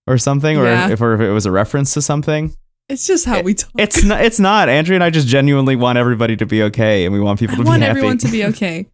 [0.07, 0.91] or something or Yeah.
[0.91, 2.55] if or if it was a reference to something.
[2.89, 3.73] It's just how we talk.
[3.79, 4.69] It's not it's not.
[4.69, 7.59] Andrea and I just genuinely want everybody to be okay and we want people I
[7.59, 7.91] to be want happy.
[7.99, 8.87] everyone to be okay.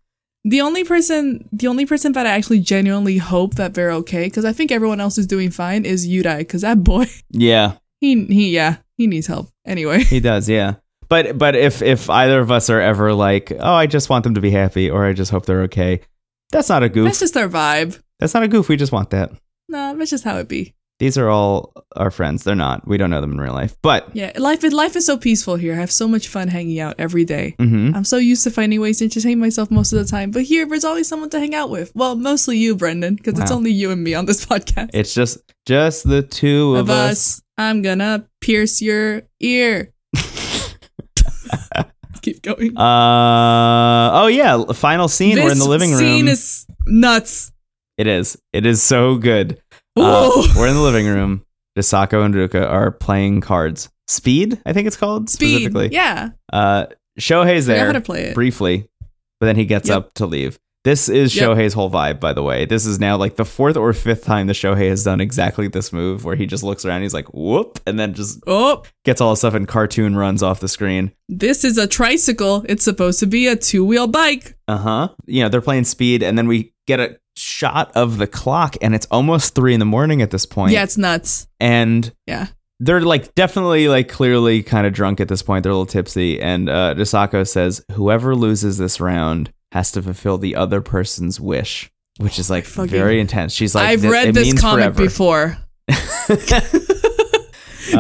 [0.45, 4.45] The only person, the only person that I actually genuinely hope that they're okay, because
[4.45, 6.39] I think everyone else is doing fine, is Yudai.
[6.39, 7.75] Because that boy, yeah.
[8.01, 9.51] he he yeah, he needs help.
[9.65, 10.75] Anyway, He does, yeah.
[11.09, 14.35] But but if if either of us are ever like, oh, I just want them
[14.35, 16.01] to be happy, or I just hope they're okay,
[16.51, 17.05] that's not a goof.
[17.05, 18.01] that's just our vibe.
[18.19, 18.69] that's not a goof.
[18.69, 19.31] We just want that.
[19.69, 20.75] Nah, that's just how it be.
[21.03, 22.45] These are all our friends.
[22.45, 22.87] They're not.
[22.87, 23.75] We don't know them in real life.
[23.83, 25.73] But Yeah, life is life is so peaceful here.
[25.73, 27.57] I have so much fun hanging out every day.
[27.59, 27.93] mhm.
[27.97, 30.65] I'm so used to finding ways to entertain myself most of the time, but here
[30.65, 31.91] there's always someone to hang out with.
[31.97, 34.91] Well, mostly you, Brendan, because it's only you and me on this podcast.
[34.95, 39.93] it's just just the two of, of us, I'm gonna pierce your ear.
[42.23, 42.77] Keep going.
[42.79, 44.65] Uh oh yeah.
[44.73, 45.37] Final scene.
[45.43, 45.99] We're in the living room.
[45.99, 47.51] Scene is nuts.
[47.99, 48.39] it is.
[48.53, 49.61] It is so good.
[49.97, 51.45] Uh, we're in the living room.
[51.79, 53.91] Risako and Ruka are playing cards.
[54.09, 55.51] Speed, I think it's called Speed.
[55.63, 55.89] specifically.
[55.93, 56.31] Yeah.
[56.53, 56.87] Uh,
[57.19, 57.87] Shohei's I there.
[57.87, 58.35] how to play it.
[58.35, 58.89] briefly,
[59.41, 59.97] but then he gets Yep.
[59.97, 60.59] up to leave.
[60.85, 61.51] This is Yep.
[61.51, 62.65] Shohei's whole vibe, by the way.
[62.65, 65.93] This is now like the fourth or fifth time the Shohei has done exactly this
[65.93, 69.31] move where he just looks around, he's like, whoop, and then just Oh, gets all
[69.31, 71.13] the stuff and cartoon runs off the screen.
[71.29, 72.65] this is a tricycle.
[72.69, 74.57] It's supposed to be a two wheel bike.
[74.67, 75.09] Uh huh.
[75.27, 78.95] You know, they're playing speed, and then we get a shot of the clock, and
[78.95, 80.73] it's almost three in the morning at this point.
[80.73, 81.47] Yeah, it's nuts.
[81.61, 82.47] And Yeah.
[82.81, 85.63] they're like definitely like clearly kind of drunk at this point.
[85.63, 90.37] They're a little tipsy, and uh, Risako says, "Whoever loses this round has to fulfill
[90.39, 93.53] the other person's wish," which is like Fucking- very intense.
[93.55, 95.59] She's like, I've "Th- read this comic forever." before.
[95.89, 95.95] Uh,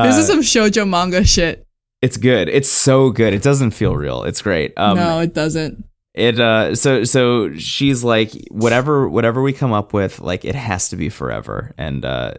[0.03, 1.66] this is some shoujo manga shit.
[2.01, 2.49] It's good.
[2.49, 3.33] It's so good.
[3.33, 4.24] It doesn't feel real.
[4.24, 4.72] It's great.
[4.76, 5.85] Um, no, it doesn't.
[6.15, 10.91] It uh so so she's like whatever whatever we come up with like it has
[10.91, 12.35] to be forever and uh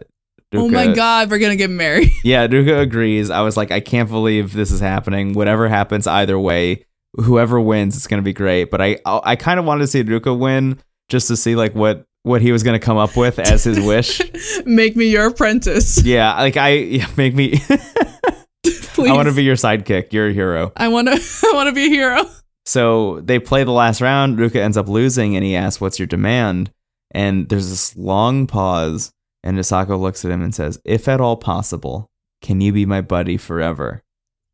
[0.52, 2.10] oh my god, we're gonna get married.
[2.24, 3.30] Yeah, Ruka agrees.
[3.30, 5.32] I was like I can't believe this is happening.
[5.32, 6.84] Whatever happens either way,
[7.16, 10.38] whoever wins it's to be great, but I I kind of wanted to see Ruka
[10.38, 13.64] win just to see like what what he was going to come up with as
[13.64, 14.20] his wish.
[14.64, 17.58] Make me your apprentice, yeah, like I yeah, make me
[18.94, 19.10] please.
[19.10, 20.12] I want to be your sidekick.
[20.12, 20.72] You're a hero.
[20.76, 21.14] I want to.
[21.14, 22.24] I want to be a hero.
[22.66, 24.38] So they play the last round.
[24.38, 26.70] Ruka ends up losing, and he asks, "What's your demand?"
[27.10, 29.12] And there's this long pause,
[29.42, 32.10] and Risako looks at him and says, "If at all possible,
[32.42, 34.02] can you be my buddy forever?"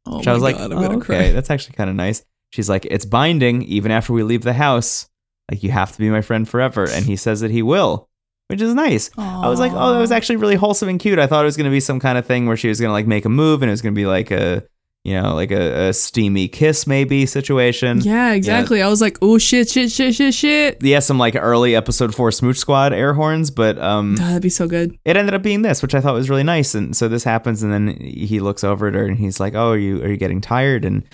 [0.06, 1.32] Oh Which I was like, god, "Oh, I'm gonna oh, "Okay, cry.
[1.32, 5.08] that's actually kind of nice." She's like, "It's binding, even after we leave the house.
[5.50, 8.08] Like you have to be my friend forever." And he says that he will,
[8.48, 9.10] which is nice.
[9.16, 11.56] I was like, "Oh, that was actually really wholesome and cute." I thought it was
[11.56, 13.28] going to be some kind of thing where she was going to like make a
[13.28, 14.64] move, and it was going to be like a,
[15.04, 18.00] you know, like a, a steamy kiss maybe situation.
[18.00, 18.82] Yeah, exactly.
[18.82, 20.82] I was like, oh shit, shit, shit, shit, shit.
[20.82, 24.50] yeah, some like early episode four Smooch Squad air horns, but um, God, that'd be
[24.50, 24.98] so good.
[25.04, 26.74] it ended up being this, which I thought was really nice.
[26.74, 29.70] And so this happens, and then he looks over at her and he's like, "Oh,
[29.70, 31.04] are you are you getting tired?" And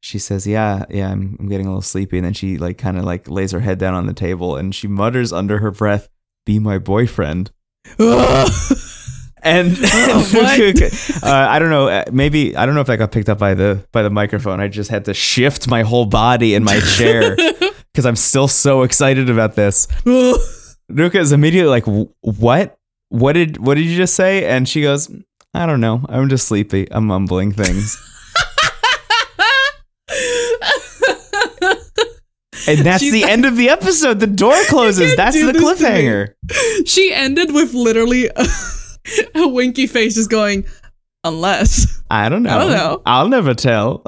[0.00, 2.96] she says, "Yeah, yeah, I'm I'm getting a little sleepy." And then she like kind
[2.96, 6.08] of like lays her head down on the table and she mutters under her breath,
[6.46, 7.50] "Be my boyfriend."
[9.44, 9.86] And uh,
[11.22, 13.86] I don't know, uh, maybe I don't know if that got picked up by the
[13.92, 14.58] by the microphone.
[14.58, 17.36] I just had to shift my whole body in my chair
[17.92, 19.86] because I'm still so excited about this.
[20.90, 21.84] Ruka is immediately like,
[22.22, 22.78] "What?
[23.10, 25.10] What did what did you just say?" And she goes,
[25.52, 26.04] "I don't know.
[26.08, 26.88] I'm just sleepy.
[26.90, 27.96] I'm mumbling things."
[32.66, 34.20] and that's She's the end of the episode.
[34.20, 35.16] The door closes.
[35.16, 35.74] That's the this to me.
[35.74, 36.34] cliffhanger.
[36.86, 38.30] she ended with literally
[39.34, 40.64] a, winky face, is going,
[41.24, 42.02] unless.
[42.10, 42.50] I don't know.
[42.50, 43.02] I don't know.
[43.06, 44.02] I'll never tell.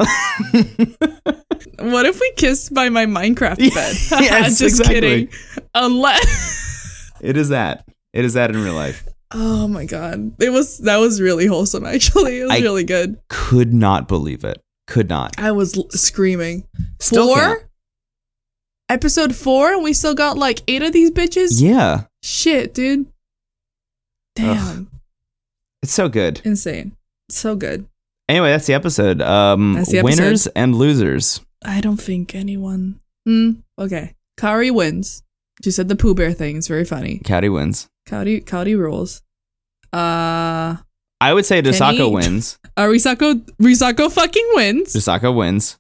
[1.78, 3.97] What if we kissed by my Minecraft bed?
[4.22, 4.94] Yes, just exactly.
[4.94, 5.28] kidding.
[5.74, 7.12] Unless.
[7.20, 7.86] it is that.
[8.12, 9.07] It is that in real life.
[9.32, 11.84] Oh my god, it was that was really wholesome.
[11.84, 13.18] Actually, it was I- really good.
[13.28, 14.62] Could not believe it.
[14.86, 15.38] Could not.
[15.38, 16.66] I was l- screaming.
[17.01, 17.62] Still 4 can't.
[18.88, 21.61] Episode 4 and we still got like 8 of these bitches?
[21.61, 22.05] Yeah.
[22.22, 23.07] Shit, dude.
[24.37, 24.91] Damn.
[25.82, 26.41] It's so good.
[26.45, 26.93] Insane.
[27.30, 27.87] So good.
[28.28, 29.20] Anyway, that's the episode.
[29.22, 30.22] Um, That's the episode.
[30.22, 31.41] winners and losers.
[31.64, 32.99] I don't think anyone.
[33.24, 33.51] Hmm.
[33.78, 34.14] Okay.
[34.37, 35.22] Kari wins.
[35.64, 36.57] She said the Pooh Bear thing.
[36.57, 37.18] It's very funny.
[37.24, 37.89] Caddy wins.
[38.07, 39.22] Cowdy, Cowdy rules.
[39.93, 40.76] Uh,
[41.20, 42.59] I would say Risako Kenny- wins.
[42.76, 44.93] uh Risako, Risako fucking wins.
[44.93, 45.78] Risako wins.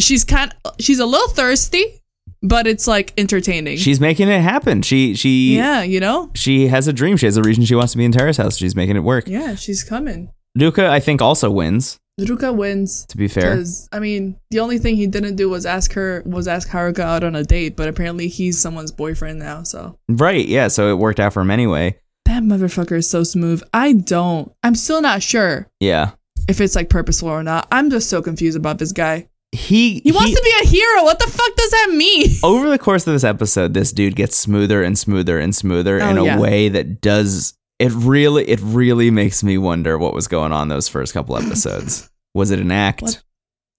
[0.00, 2.00] She's kind, she's a little thirsty,
[2.42, 3.76] but it's like entertaining.
[3.78, 4.82] She's making it happen.
[4.82, 6.30] She she yeah, you know.
[6.34, 7.16] she has a dream.
[7.16, 8.56] She has a reason she wants to be in Terrace House.
[8.56, 9.26] She's making it work.
[9.28, 10.30] Yeah, she's coming.
[10.58, 11.98] Ruka, I think, also wins.
[12.20, 13.06] Ruka wins.
[13.10, 16.22] To be fair, Because I mean, the only thing he didn't do was ask her
[16.26, 19.62] was ask Haruka out on a date, but apparently he's someone's boyfriend now.
[19.62, 20.44] So right?
[20.46, 21.96] Yeah, so it worked out for him anyway.
[22.24, 23.62] that motherfucker is so smooth.
[23.72, 24.50] I don't.
[24.64, 26.10] I'm still not sure Yeah,
[26.48, 27.68] if it's like purposeful or not.
[27.70, 29.28] I'm just so confused about this guy.
[29.52, 31.04] He He wants to be a hero.
[31.04, 32.30] What the fuck does that mean?
[32.42, 36.18] over the course of this episode, this dude gets smoother and smoother and smoother in
[36.18, 36.38] Oh, a yeah.
[36.38, 40.88] way that does it really it really makes me wonder what was going on those
[40.88, 42.10] first couple episodes.
[42.34, 43.02] was it an act?
[43.02, 43.22] What?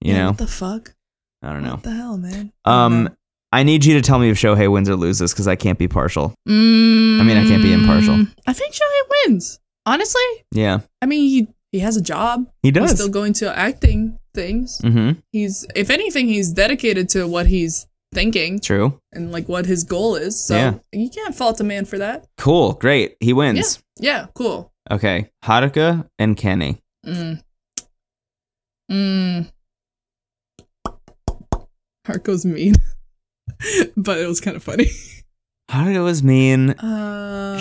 [0.02, 0.96] You Yeah, know, what the fuck?
[1.44, 1.72] I don't know.
[1.76, 2.52] What the hell, man?
[2.66, 3.16] I Um.
[3.52, 5.88] I need you to tell me if Shohei wins or loses because I can't be
[5.88, 6.36] partial.
[6.48, 8.28] Mm, I mean, I can't be impartial.
[8.46, 9.60] I think Shohei wins.
[9.88, 12.46] Honestly, Yeah, I mean, he he has a job.
[12.62, 12.92] he He's does.
[12.94, 14.80] still going to acting things.
[14.84, 15.20] mm-hmm.
[15.32, 19.00] He's, if anything, he's dedicated to what he's thinking True.
[19.12, 20.40] and like what his goal is.
[20.44, 20.74] So Yeah.
[20.92, 22.26] you can't fault a man for that.
[22.38, 22.74] Cool.
[22.74, 23.16] Great.
[23.20, 23.82] He wins.
[24.00, 24.72] Yeah, cool.
[24.90, 25.30] Okay.
[25.44, 26.82] Haruka and Kenny.
[27.06, 27.42] Mm.
[28.92, 29.52] Mm.
[32.08, 32.74] Harko's mean,
[33.98, 34.88] but it was kind of funny.
[35.70, 36.72] Haruka was mean.
[36.72, 37.60] Uh,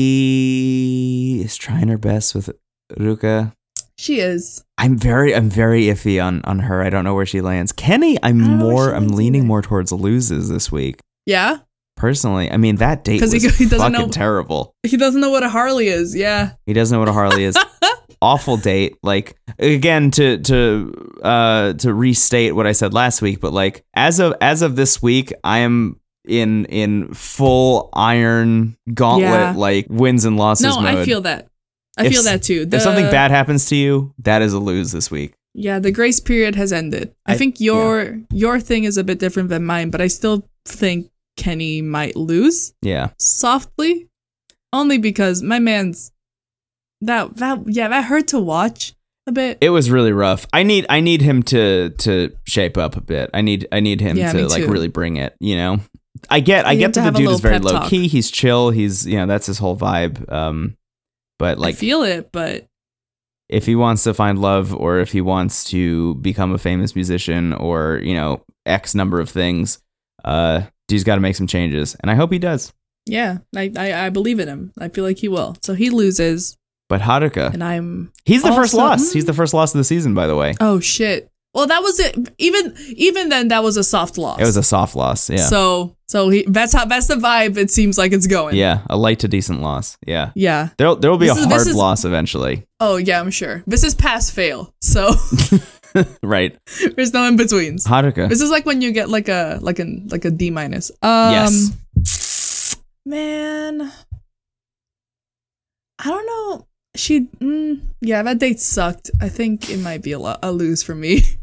[0.00, 2.50] she is trying her best with
[2.98, 3.52] Ruka.
[4.00, 4.64] She is.
[4.78, 6.82] I'm very I'm very iffy on on her.
[6.82, 7.72] I don't know where she lands.
[7.72, 9.48] Kenny, I'm I don't know where more I'm leaning either.
[9.48, 11.00] more towards loses this week.
[11.26, 11.58] Yeah,
[11.96, 14.74] Personally, I mean that date was he he fucking know- terrible.
[14.82, 16.16] he doesn't know what a Harley is.
[16.16, 16.52] Yeah.
[16.64, 17.58] He doesn't know what a Harley is.
[18.22, 18.96] Awful date.
[19.02, 24.18] Like again to to uh to restate what I said last week, but like as
[24.18, 29.54] of as of this week, I am in in full iron gauntlet Yeah.
[29.56, 30.98] like wins and losses No, mode.
[31.00, 31.48] I feel that.
[32.00, 32.68] I If feel that too.
[32.70, 35.34] if something bad happens to you, that is a lose this week.
[35.54, 37.12] Yeah, the grace period has ended.
[37.26, 40.44] I, I- think your your thing is a bit different than mine, but I still
[40.64, 43.10] think Kenny might lose Yeah.
[43.18, 44.08] softly,
[44.72, 46.12] only because my man's
[47.00, 48.94] that that yeah that hurt to watch
[49.26, 49.58] a bit.
[49.60, 50.46] It was really rough.
[50.52, 53.30] I need I need him to to shape up a bit.
[53.34, 55.80] I need I need him Yeah, to like really bring it, you know.
[56.28, 57.88] I get I need get that the dude is very low talk.
[57.88, 58.06] key.
[58.08, 58.70] He's chill.
[58.70, 60.30] He's you know, that's his whole vibe.
[60.30, 60.76] Um
[61.40, 62.66] but I like feel it, but
[63.48, 67.52] if he wants to find love or if he wants to become a famous musician
[67.54, 69.80] or, you know, X number of things,
[70.24, 71.96] uh dude's gotta make some changes.
[72.00, 72.72] And I hope he does.
[73.06, 74.72] yeah, I, I I believe in him.
[74.78, 75.56] I feel like he will.
[75.62, 76.56] So he loses,
[76.88, 79.12] But Haruka, and I'm he's the first also- loss.
[79.12, 80.54] He's the first loss of the season, by the way.
[80.60, 81.29] oh shit.
[81.52, 82.16] Well, that was it.
[82.38, 84.38] Even even then, that was a soft loss.
[84.40, 85.28] It was a soft loss.
[85.28, 85.38] Yeah.
[85.38, 87.56] So so he that's how that's the vibe.
[87.56, 88.56] It seems like it's going.
[88.56, 89.98] yeah, a light to decent loss.
[90.06, 90.30] Yeah.
[90.36, 90.68] Yeah.
[90.78, 92.66] There there will be This a is- hard is- loss eventually.
[92.78, 93.64] Oh yeah, I'm sure.
[93.66, 94.72] This is pass fail.
[94.80, 95.12] So
[96.22, 96.56] right.
[96.96, 97.84] there's no in betweens.
[97.84, 98.28] Haruka.
[98.28, 100.92] This is like when you get like a like an like a D minus.
[101.02, 102.76] Um, yes.
[103.04, 103.90] Man,
[105.98, 106.66] I don't know.
[106.96, 109.10] She, mm, yeah, that date sucked.
[109.20, 111.22] I think it might be a, lo- a lose for me.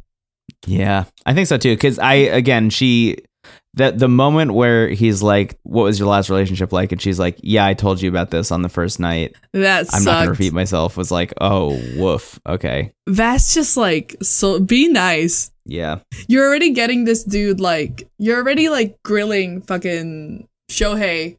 [0.66, 1.06] Yeah.
[1.26, 1.78] I think so too.
[1.78, 3.18] Cause I again she
[3.76, 6.92] that the moment where he's like, What was your last relationship like?
[6.92, 9.36] And she's like, Yeah, I told you about this on the first night.
[9.54, 12.40] That I'm not gonna repeat myself, was like, Oh, woof.
[12.48, 12.92] Okay.
[13.06, 14.60] That's just like so.
[14.60, 15.52] Be nice.
[15.66, 16.00] Yeah.
[16.28, 21.38] You're already getting this dude like you're already like grilling fucking Shohei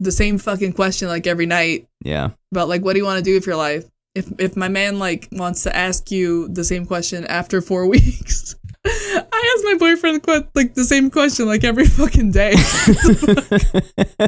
[0.00, 2.30] the same fucking question like every night Yeah.
[2.52, 3.84] about like what do you want to do with your life.
[4.16, 8.56] If if my man like wants to ask you the same question after four weeks,
[8.84, 12.52] I ask my boyfriend que- like the same question like every fucking day.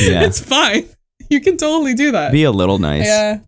[0.00, 0.24] yeah.
[0.24, 0.88] It's fine.
[1.28, 2.32] You can totally do that.
[2.32, 3.04] Be a little nice.
[3.06, 3.40] Yeah,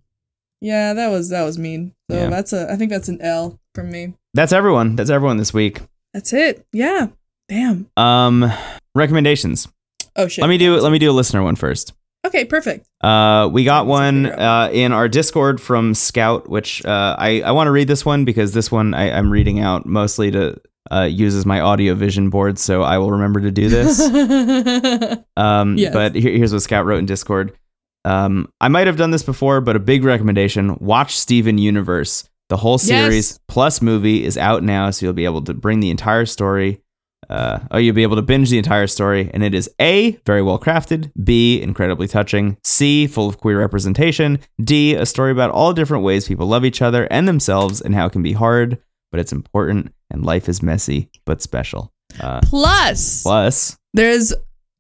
[0.61, 1.95] yeah, that was that was mean.
[2.11, 2.29] So Yeah.
[2.31, 4.15] that's a I think that's an L from me.
[4.35, 4.97] That's everyone.
[4.97, 5.81] That's everyone this week.
[6.13, 6.67] That's it.
[6.73, 7.09] Yeah.
[7.49, 7.89] Damn.
[7.97, 8.53] Um
[8.95, 9.69] recommendations.
[10.17, 10.43] Oh shit.
[10.43, 11.95] Let me do let me do a listener one first.
[12.29, 12.87] Okay, perfect.
[13.01, 17.67] Uh, we got one uh, in our Discord from Scout, which uh, I, I want
[17.69, 20.61] to read this one because this one I, I'm reading out mostly to
[20.91, 23.99] uh, use as my audio vision board, so I will remember to do this.
[25.37, 25.93] Um, Yes.
[25.95, 27.57] But here, here's what Scout wrote in Discord.
[28.05, 32.29] Um, I might have done this before, but a big recommendation: watch Steven Universe.
[32.49, 33.41] The whole series Yes.
[33.49, 36.81] plus movie is out now, so you'll be able to bring the entire story.
[37.29, 40.43] Uh, oh, you'll be able to binge the entire story, and it is A, very
[40.43, 45.73] well crafted, B, incredibly touching, C, full of queer representation, D, a story about all
[45.73, 48.79] different ways people love each other and themselves and how it can be hard,
[49.11, 51.93] but it's important, and life is messy, but special.
[52.21, 54.33] Uh, Plus, plus, there's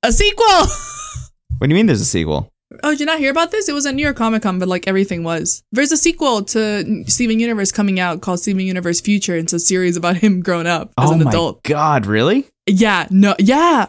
[0.02, 0.46] a sequel.
[1.58, 2.50] what do you mean there's a sequel?
[2.82, 3.68] Oh, did you not hear about this?
[3.68, 5.62] It was at New York Comic Con, but like everything was.
[5.72, 9.36] There's a sequel to Steven Universe coming out called Steven Universe Future.
[9.36, 11.62] It's a series about him growing up as oh an my adult.
[11.62, 12.46] god, really?
[12.66, 13.86] Yeah, no, yeah,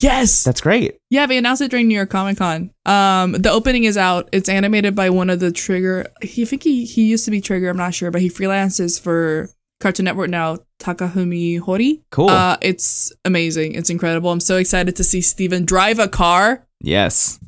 [0.00, 0.44] yes.
[0.44, 0.96] That's great.
[1.10, 2.70] Yeah, they announced it during New York Comic Con.
[2.86, 4.28] Um, the opening is out.
[4.30, 6.06] It's animated by one of the Trigger.
[6.22, 7.68] He I think he he used to be Trigger.
[7.68, 9.50] I'm not sure, but he freelances for
[9.80, 10.58] Cartoon Network now.
[10.78, 12.02] Takafumi Hori.
[12.10, 12.30] Cool.
[12.30, 13.74] Uh, it's amazing.
[13.74, 14.30] It's incredible.
[14.30, 17.40] I'm so excited to see Steven drive a car yes.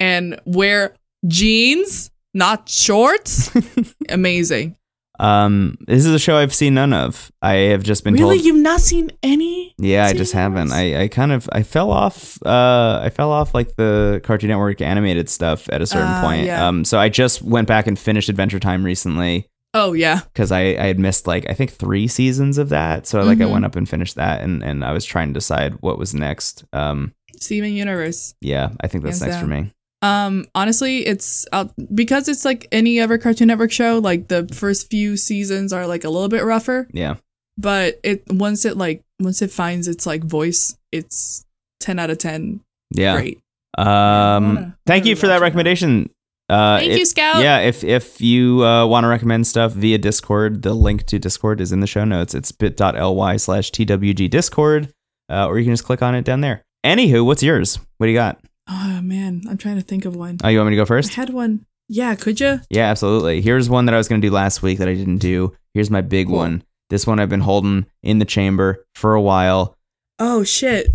[0.00, 0.94] And wear
[1.26, 3.50] jeans, not shorts.
[4.08, 4.76] amazing.
[5.20, 7.30] Um, this is a show I've seen none of.
[7.40, 8.46] I have just been Really, told.
[8.46, 9.72] you've not seen any?
[9.78, 10.72] Yeah, I just haven't.
[10.72, 12.36] I, I kind of I fell off.
[12.44, 16.46] Uh, I fell off like the Cartoon Network animated stuff at a certain Ah, point.
[16.46, 16.66] yeah.
[16.66, 20.20] Um, so I just went back and finished Adventure Time recently Oh yeah.
[20.32, 23.06] because I, I had missed like I think three seasons of that.
[23.06, 23.52] So like I Mhm.
[23.52, 26.64] went up and finished that, and and I was trying to decide what was next.
[26.72, 28.34] Um, Steven Universe.
[28.40, 29.72] yeah, I think that's Hands next for me.
[30.04, 33.98] Um, honestly, it's out because it's like any other Cartoon Network show.
[33.98, 37.16] Like the first few seasons are like a little bit rougher, Yeah.
[37.56, 41.44] but it once it like once it finds its like voice, it's
[41.80, 42.60] ten out of ten.
[42.94, 43.16] Yeah.
[43.16, 43.38] Great.
[43.78, 45.44] Um, wanna- thank you for that watch now.
[45.46, 46.10] recommendation.
[46.50, 47.42] Uh, Thank it- you, Scout.
[47.42, 51.60] Yeah, if if you uh, want to recommend stuff via Discord, the link to Discord
[51.60, 52.34] is in the show notes.
[52.34, 54.90] It's bit.ly slash TWG Discord,
[55.30, 56.62] uh, or you can just click on it down there.
[56.84, 57.78] Anywho, what's yours?
[57.96, 58.38] What do you got?
[58.68, 60.38] Oh man, I'm trying to think of one.
[60.42, 61.12] Oh, you want me to go first?
[61.12, 61.66] I had one.
[61.88, 62.60] Yeah, could you?
[62.70, 63.42] Yeah, absolutely.
[63.42, 65.54] Here's one that I was going to do last week that I didn't do.
[65.74, 66.36] Here's my big Cool.
[66.36, 66.64] one.
[66.88, 69.76] This one I've been holding in the chamber for a while.
[70.18, 70.88] Oh shit.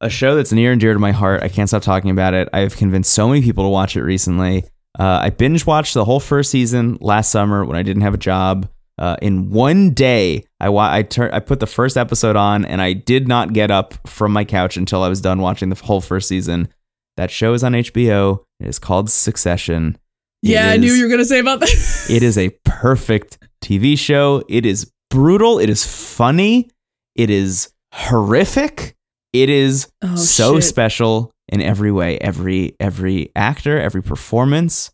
[0.00, 1.42] a show that's near and dear to my heart.
[1.42, 2.48] I can't stop talking about it.
[2.54, 4.64] I've convinced so many people to watch it recently.
[4.98, 8.18] Uh, I binge watched the whole first season last summer when I didn't have a
[8.18, 8.68] job.
[8.98, 12.82] Uh, in one day, I wa- I tur- I put the first episode on, and
[12.82, 16.00] I did not get up from my couch until I was done watching the whole
[16.02, 16.68] first season.
[17.16, 18.44] That show is on HBO.
[18.60, 19.98] It is called Succession.
[20.42, 22.06] Yeah, I knew you were gonna say about that.
[22.10, 24.42] it is a perfect TV show.
[24.48, 25.58] It is brutal.
[25.58, 26.70] It is funny.
[27.14, 28.96] It is horrific.
[29.32, 30.64] It is Oh, so shit.
[30.64, 32.18] special in every way.
[32.18, 34.90] Every every actor, every performance,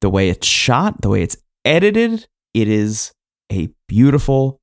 [0.00, 2.26] the way it's shot, the way it's edited.
[2.52, 3.12] It is
[3.52, 4.58] a beautiful,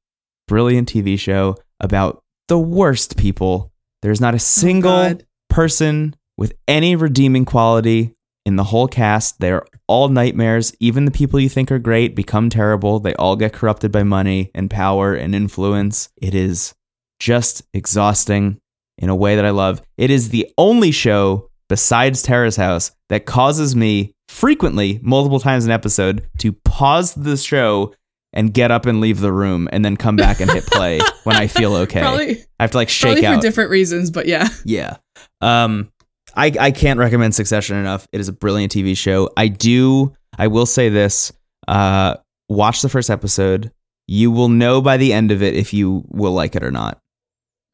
[0.47, 3.71] brilliant TV show about the worst people.
[4.01, 5.17] There's not a oh, single Oh,
[5.49, 8.13] person with any redeeming quality
[8.45, 9.39] in the whole cast.
[9.39, 10.73] They're all nightmares.
[10.79, 12.99] Even the people you think are great become terrible.
[12.99, 16.09] They all get corrupted by money and power and influence.
[16.21, 16.73] It is
[17.19, 18.59] just exhausting
[18.97, 19.81] in a way that I love.
[19.97, 25.71] It is the only show besides Terrace House that causes me frequently, multiple times an
[25.71, 27.93] episode, to pause the show
[28.33, 31.35] and get up and leave the room and then come back and hit play when
[31.35, 32.01] I feel okay.
[32.01, 33.35] Probably, I have to like shake probably out.
[33.35, 34.47] for different reasons, but yeah.
[34.63, 34.97] Yeah.
[35.41, 35.91] Um
[36.35, 38.07] I I can't recommend Succession enough.
[38.11, 39.29] It is a brilliant TV show.
[39.37, 41.31] I do I will say this.
[41.67, 42.15] Uh
[42.49, 43.71] watch the first episode.
[44.07, 46.99] You will know by the end of it if you will like it or not.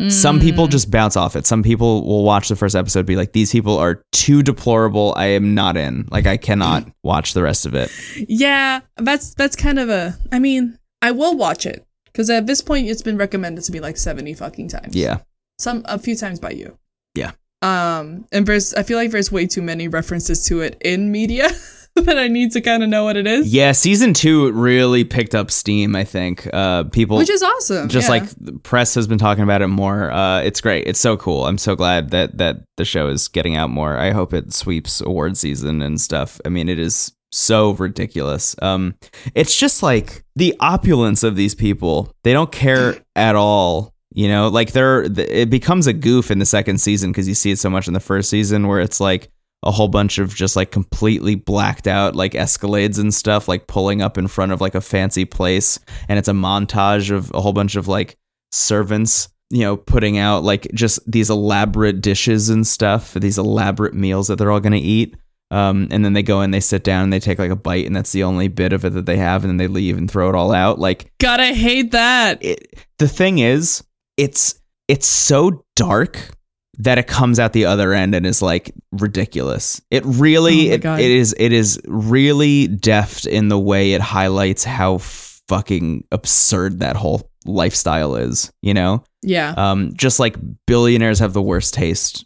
[0.09, 0.71] Some people Mm.
[0.71, 1.45] just bounce off it.
[1.45, 5.13] Some people will watch the first episode be like these people are too deplorable.
[5.15, 6.07] I am not in.
[6.11, 7.89] Like I cannot watch the rest of it.
[8.27, 10.17] Yeah, that's that's kind of a.
[10.31, 13.79] I mean, I will watch it because at this point it's been recommended to me
[13.79, 14.95] like seventy fucking times.
[14.95, 15.19] Yeah.
[15.59, 16.77] some a few times by you.
[17.63, 21.49] Um, and there's I feel like there's way too many references to it in media
[21.95, 23.53] that I need to kind of know what it is.
[23.53, 26.47] Yeah, season 2 really picked up steam, I think.
[26.53, 27.87] Uh people which is awesome.
[27.87, 28.15] just yeah.
[28.15, 31.45] like the press has been talking about it more uh it's great it's so cool
[31.45, 34.99] i'm so glad that that the show is getting out more i hope it sweeps
[35.01, 38.95] award season and stuff i mean it is so ridiculous um
[39.33, 44.47] it's just like the opulence of these people they don't care at all you know
[44.47, 47.69] like they're it becomes a goof in the second season because you see it so
[47.69, 49.29] much in the first season where it's like
[49.63, 54.01] a whole bunch of just like completely blacked out like escalades and stuff like pulling
[54.01, 55.79] up in front of like a fancy place.
[56.09, 58.17] And it's a montage of a whole bunch of like
[58.51, 64.27] servants you know putting out like just these elaborate dishes and stuff these elaborate meals
[64.27, 65.15] that they're all going to eat.
[65.49, 67.85] Um, and then they go and they sit down and they take like a bite
[67.85, 70.09] and that's the only bit of it that they have and then they leave and
[70.09, 70.79] throw it all out.
[70.79, 72.43] Like gotta hate that.
[72.43, 73.83] it, the thing is
[74.17, 74.55] it's
[74.87, 76.29] it's so dark
[76.79, 80.85] that it comes out the other end and is like ridiculous it really Oh it,
[81.01, 86.95] it is it is really deft in the way it highlights how fucking absurd that
[86.95, 88.51] whole lifestyle is.
[88.61, 89.53] You know, Yeah.
[89.57, 90.35] um, just like
[90.65, 92.25] billionaires have the worst taste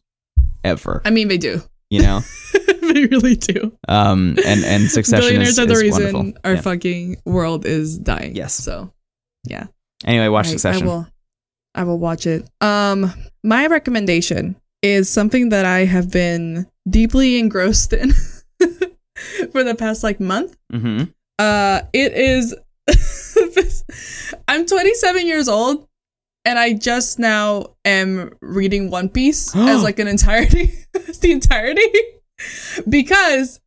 [0.64, 1.02] ever.
[1.04, 1.62] I mean, they do.
[1.90, 2.20] You know,
[2.94, 3.76] they really do.
[3.88, 6.42] um, and and Succession Billionaires is, are the reason wonderful.
[6.44, 6.62] our Yeah.
[6.62, 8.36] fucking world is dying.
[8.36, 8.54] Yes.
[8.54, 8.94] So,
[9.46, 9.66] yeah.
[10.06, 10.84] Anyway, watch I- Succession.
[10.84, 11.08] I will.
[11.78, 12.50] I will watch it.
[12.60, 13.14] Um,
[13.44, 18.12] my recommendation is something that I have been deeply engrossed in
[19.52, 20.58] for the past like month.
[20.72, 21.04] hmm
[21.40, 22.56] Uh, it is.
[24.48, 25.88] I'm 27 years old,
[26.46, 30.72] and I just now am reading One Piece as like an entirety,
[31.22, 31.88] the entirety,
[32.90, 33.60] because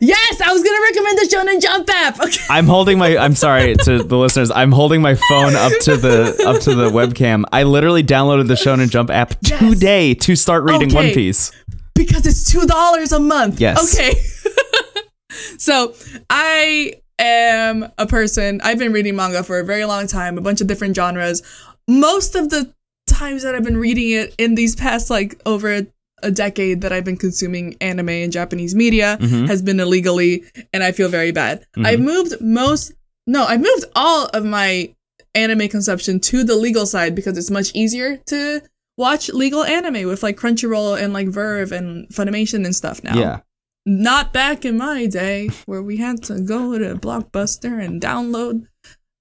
[0.00, 2.18] yes, I was gonna recommend the Shonen Jump app.
[2.26, 2.44] Okay.
[2.50, 3.16] I'm holding my.
[3.16, 4.50] I'm sorry to the listeners.
[4.50, 7.44] I'm holding my phone up to the up to the webcam.
[7.52, 9.58] I literally downloaded the Shonen Jump app Yes.
[9.60, 11.06] today to start reading Okay.
[11.08, 11.52] One Piece.
[11.94, 13.60] because it's two dollars a month.
[13.60, 13.94] Yes.
[13.98, 14.14] Okay.
[15.58, 15.94] so
[16.30, 18.60] I am a person.
[18.62, 21.42] I've been reading manga for a very long time, a bunch of different genres.
[21.88, 22.72] Most of the
[23.06, 25.86] times that I've been reading it in these past like over
[26.22, 29.46] a, decade that I've been consuming anime and Japanese media Mhm.
[29.48, 31.64] has been illegally, and I feel very bad.
[31.76, 31.86] Mhm.
[31.86, 32.92] I've moved most.
[33.26, 34.92] No, I've moved all of my
[35.34, 38.62] anime consumption to the legal side because it's much easier to
[38.96, 43.18] watch legal anime with like Crunchyroll and like VRV and Funimation and stuff now.
[43.18, 43.40] Yeah.
[43.84, 48.66] Not back in my day where we had to go to Blockbuster and download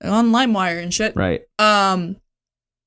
[0.04, 1.14] on LimeWire and shit.
[1.16, 1.42] Right.
[1.60, 2.16] Um,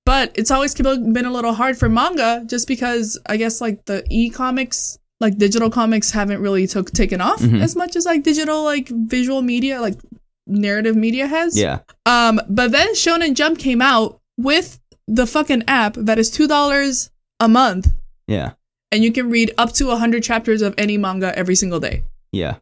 [0.08, 3.98] but it's always been a little hard for manga just because I guess like the
[4.10, 7.60] e-comics, like digital comics haven't really took taken off Mhm.
[7.66, 9.98] as much as like digital like visual media, like
[10.46, 11.50] narrative media has.
[11.58, 11.80] Yeah.
[12.06, 17.10] Um, but then Shonen Jump came out with the fucking app that is two dollars
[17.40, 17.84] a month,
[18.26, 18.50] Yeah.
[18.90, 22.02] and you can read up to hundred chapters of any manga every single day.
[22.32, 22.54] Yeah.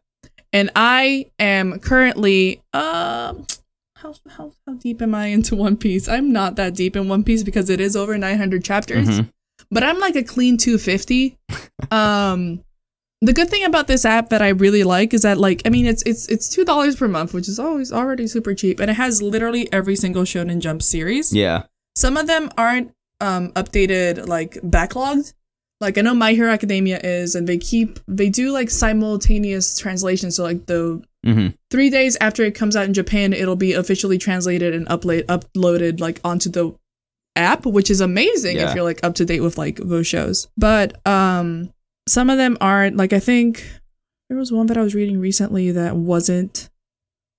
[0.51, 3.45] And I am currently um.
[4.07, 6.07] How, how, how deep am I into One Piece?
[6.07, 9.29] I'm not that deep in One Piece because it is over 900 chapters, Mhm.
[9.69, 11.37] but I'm like a clean 250.
[11.91, 12.63] um,
[13.21, 15.85] the good thing about this app that I really like is that like I mean
[15.87, 18.93] it's it's it's two dollars per month, which is always already super cheap, and it
[18.93, 21.33] has literally every single Shonen Jump series.
[21.33, 21.63] Yeah.
[21.95, 25.33] Some of them aren't um updated like backlogged.
[25.81, 30.31] Like I know My Hero Academia is, and they keep they do like simultaneous translation.
[30.31, 31.01] So like the
[31.33, 35.23] hmm three days after it comes out in Japan, it'll be officially translated and upload
[35.25, 36.73] uploaded like onto the
[37.35, 38.69] app, which is amazing Yeah.
[38.69, 40.47] if you're like up to date with like those shows.
[40.57, 41.71] But um
[42.07, 43.65] some of them aren't like I think
[44.29, 46.69] there was one that I was reading recently that wasn't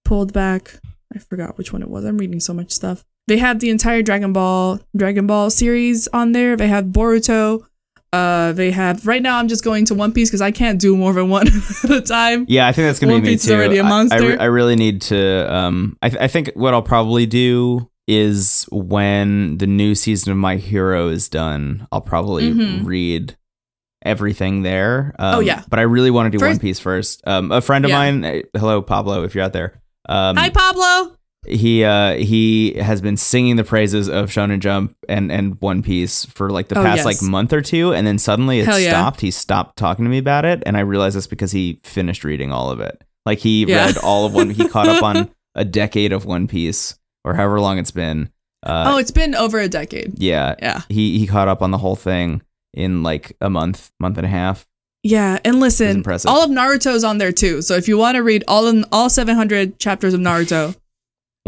[0.04, 0.78] pulled back.
[1.14, 2.04] I forgot which one it was.
[2.04, 3.04] I'm reading so much stuff.
[3.26, 6.56] They have the entire Dragon Ball Dragon Ball series on there.
[6.56, 7.64] They have Boruto.
[8.12, 9.38] Uh, they have right now.
[9.38, 11.46] I'm just going to One Piece because I can't do more than one
[11.84, 12.46] at a time.
[12.48, 14.28] Yeah, I think that's gonna One be me Piece is already a I- I, monster.
[14.28, 15.54] re- I really need to.
[15.54, 20.38] Um, I, th- I think what I'll probably do is when the new season of
[20.38, 22.86] My Hero is done, I'll probably Mhm.
[22.86, 23.36] read
[24.02, 25.14] everything there.
[25.18, 25.62] Um, Oh, yeah.
[25.68, 27.20] but I really want to do First- One Piece first.
[27.26, 27.98] Um, a friend of Yeah.
[27.98, 29.82] mine, eh, hello Pablo, if you're out there.
[30.08, 31.16] Um, Hi, Pablo.
[31.46, 36.24] He uh he has been singing the praises of Shonen Jump and and One Piece
[36.26, 37.04] for like the Oh, past yes.
[37.04, 38.90] like month or two, and then suddenly it Hell yeah.
[38.90, 39.20] stopped.
[39.20, 42.52] He stopped talking to me about it, and I realized that's because he finished reading
[42.52, 43.02] all of it.
[43.24, 43.86] Like he Yeah.
[43.86, 44.50] read all of one.
[44.50, 48.30] He caught up on a decade of One Piece or however long it's been.
[48.66, 50.14] Uh, oh, it's been over a decade.
[50.18, 50.82] yeah, Yeah.
[50.88, 52.42] he he caught up on the whole thing
[52.74, 54.66] in like a month, month and a half.
[55.04, 57.62] Yeah, and listen, all of Naruto's on there too.
[57.62, 60.74] So if you want to read all in all 700 chapters of Naruto,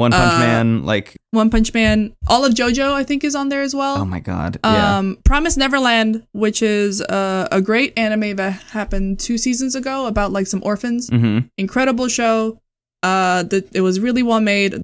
[0.00, 3.48] One Punch Uh, Man, like One Punch Man, all of JoJo, I think is on
[3.50, 3.96] there as well.
[3.98, 9.20] oh my god, yeah, Um, Promise Neverland, which is uh, a great anime that happened
[9.20, 11.08] two seasons ago about like some orphans.
[11.08, 12.58] hmm Incredible show.
[13.02, 14.74] Uh, that it was really well made.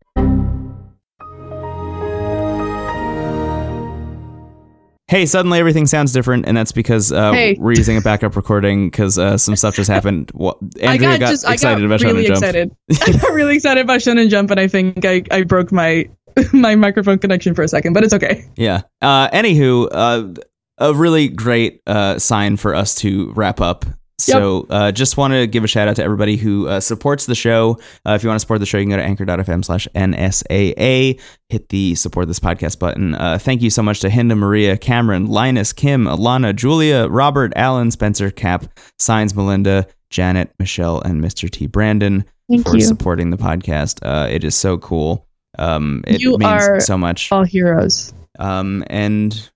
[5.09, 7.57] Hey, suddenly everything sounds different, and that's because uh, Hey.
[7.61, 10.33] we're using a backup recording because uh, some stuff just happened.
[10.35, 12.73] Well, I Andrea got, got, just excited I got about really Shonen Jump.
[13.07, 16.09] I got really excited about Shonen Jump, and I think I, I broke my
[16.53, 18.45] my microphone connection for a second, but it's okay.
[18.57, 18.83] Yeah.
[19.01, 20.35] Uh, anywho, uh,
[20.79, 23.85] a really great uh, sign for us to wrap up.
[24.19, 27.35] So uh, just want to give a shout out to everybody who uh, supports the
[27.35, 27.79] show.
[28.07, 31.21] Uh, if you want to support the show, you can go to anchor.fm slash NSAA.
[31.49, 33.15] Hit the support this podcast button.
[33.15, 37.91] Uh, thank you so much to Hinda, Maria, Cameron, Linus, Kim, Alana, Julia, Robert, Alan,
[37.91, 38.67] Spencer, Cap,
[38.99, 41.51] Signs, Melinda, Janet, Michelle, and Mr.
[41.51, 41.67] T.
[41.67, 43.99] Brandon Thank for supporting the podcast.
[44.03, 45.27] Uh, it is so cool.
[45.59, 47.31] Um, it You means are so much.
[47.33, 48.13] All heroes.
[48.39, 49.51] Um, and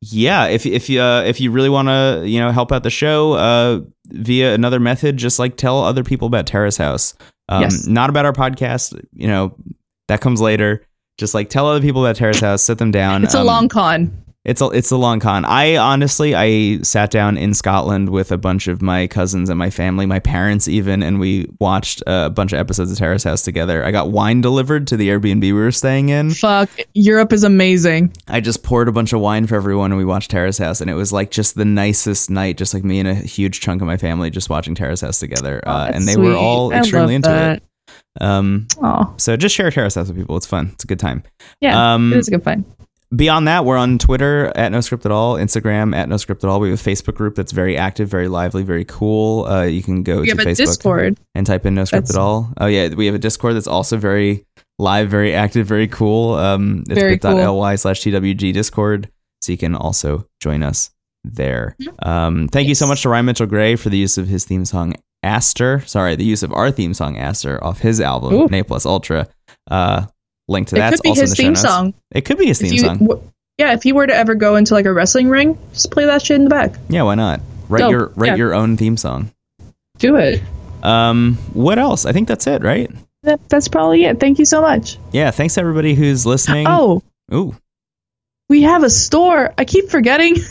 [0.00, 2.90] yeah, if if you uh, if you really want to you know help out the
[2.90, 7.14] show uh, via another method, just like tell other people about Terrace House.
[7.48, 7.86] Um, Yes.
[7.86, 8.98] Not about our podcast.
[9.12, 9.56] You know,
[10.08, 10.84] that comes later.
[11.16, 13.24] Just like tell other people about Terrace House, sit them down.
[13.24, 14.16] It's a Um, long con.
[14.44, 15.44] It's a it's a long con.
[15.44, 19.68] I honestly I sat down in Scotland with a bunch of my cousins and my
[19.68, 23.84] family, my parents even, and we watched a bunch of episodes of Terrace House together.
[23.84, 26.30] I got wine delivered to the Airbnb we were staying in.
[26.30, 28.14] Fuck, Europe is amazing.
[28.28, 30.88] I just poured a bunch of wine for everyone and we watched Terrace House and
[30.88, 33.86] it was like just the nicest night, just like me and a huge chunk of
[33.86, 35.60] my family just watching Terrace House together.
[35.66, 37.56] Uh, Oh, That's and they were all extremely into that.
[37.58, 37.62] it.
[38.22, 38.66] Um,
[39.18, 40.36] so just share Terrace House with people.
[40.36, 40.70] It's fun.
[40.72, 41.22] It's a good time.
[41.60, 42.64] yeah, Um, it is a good find.
[43.14, 46.50] Beyond that, we're on Twitter at No Script at All, Instagram at No Script at
[46.50, 46.60] All.
[46.60, 49.46] We have a Facebook group that's very active, very lively, very cool.
[49.46, 51.18] Uh, you can go We to Facebook Discord.
[51.34, 52.52] and type in No Script That's- at All.
[52.60, 54.44] Oh yeah, we have a Discord that's also very
[54.78, 56.34] live, very active, very cool.
[56.34, 57.34] Um, it's Very cool.
[57.34, 59.08] bit.ly slash TWG Discord,
[59.40, 60.90] so you can also join us
[61.24, 61.76] there.
[62.02, 64.66] Um, thank you so much to Ryan Mitchell Gray for the use of his theme
[64.66, 65.80] song Aster.
[65.86, 68.46] Sorry, the use of our theme song Aster off his album Ooh.
[68.48, 69.26] Ne Plus Ultra.
[69.70, 70.04] Uh,
[70.48, 71.60] link to It that's could be also his in the theme notes.
[71.62, 71.94] song.
[72.12, 72.98] It could be his theme you- song.
[72.98, 73.22] w-
[73.58, 76.22] yeah, if he were to ever go into like a wrestling ring, just play that
[76.24, 76.74] shit in the back.
[76.88, 77.40] Yeah, why not?
[77.68, 77.90] Write Dope.
[77.90, 78.34] your write Yeah.
[78.36, 79.30] your own theme song.
[79.98, 80.40] Do it.
[80.82, 82.06] Um, what else?
[82.06, 82.88] I think that's it, right?
[83.24, 84.20] That, that's probably it.
[84.20, 84.96] Thank you so much.
[85.12, 86.66] Yeah, thanks everybody who's listening.
[86.68, 87.02] Oh,
[87.34, 87.56] Ooh.
[88.48, 89.52] we have a store.
[89.58, 90.36] I keep forgetting.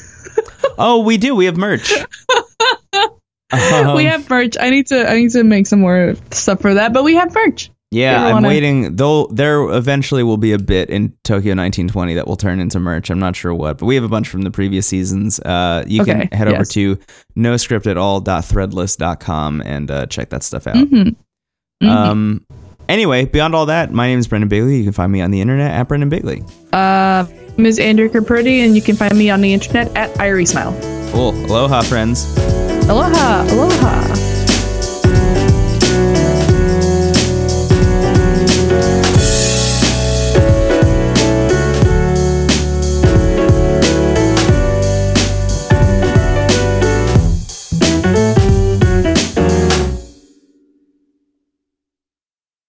[0.79, 1.33] Oh, we do.
[1.33, 1.91] We have merch.
[3.49, 4.57] Um, we have merch.
[4.59, 7.33] I need to I need to make some more stuff for that, but we have
[7.33, 7.71] merch.
[7.89, 8.95] Yeah, I'm wanna- waiting.
[8.97, 13.09] Though there eventually will be a bit in Tokyo 1920 that will turn into merch.
[13.09, 15.39] I'm not sure what, but we have a bunch from the previous seasons.
[15.39, 16.69] Uh, you Okay, can head over yes.
[16.69, 16.97] to
[17.37, 20.75] noscriptatall.threadless.com and uh, check that stuff out.
[20.75, 21.15] Mhm.
[21.83, 21.87] Mhm.
[21.89, 22.41] Um,
[22.89, 24.77] anyway, beyond all that, my name is Brendan Bailey.
[24.77, 26.43] You can find me on the internet at Brendan Bailey.
[26.73, 27.25] Uh,
[27.57, 27.79] Ms.
[27.79, 30.75] Andrea Caperti, and you can find me on the internet at Irie Smile.
[31.11, 31.31] Cool.
[31.45, 32.25] Aloha, friends.
[32.89, 34.36] Aloha, aloha.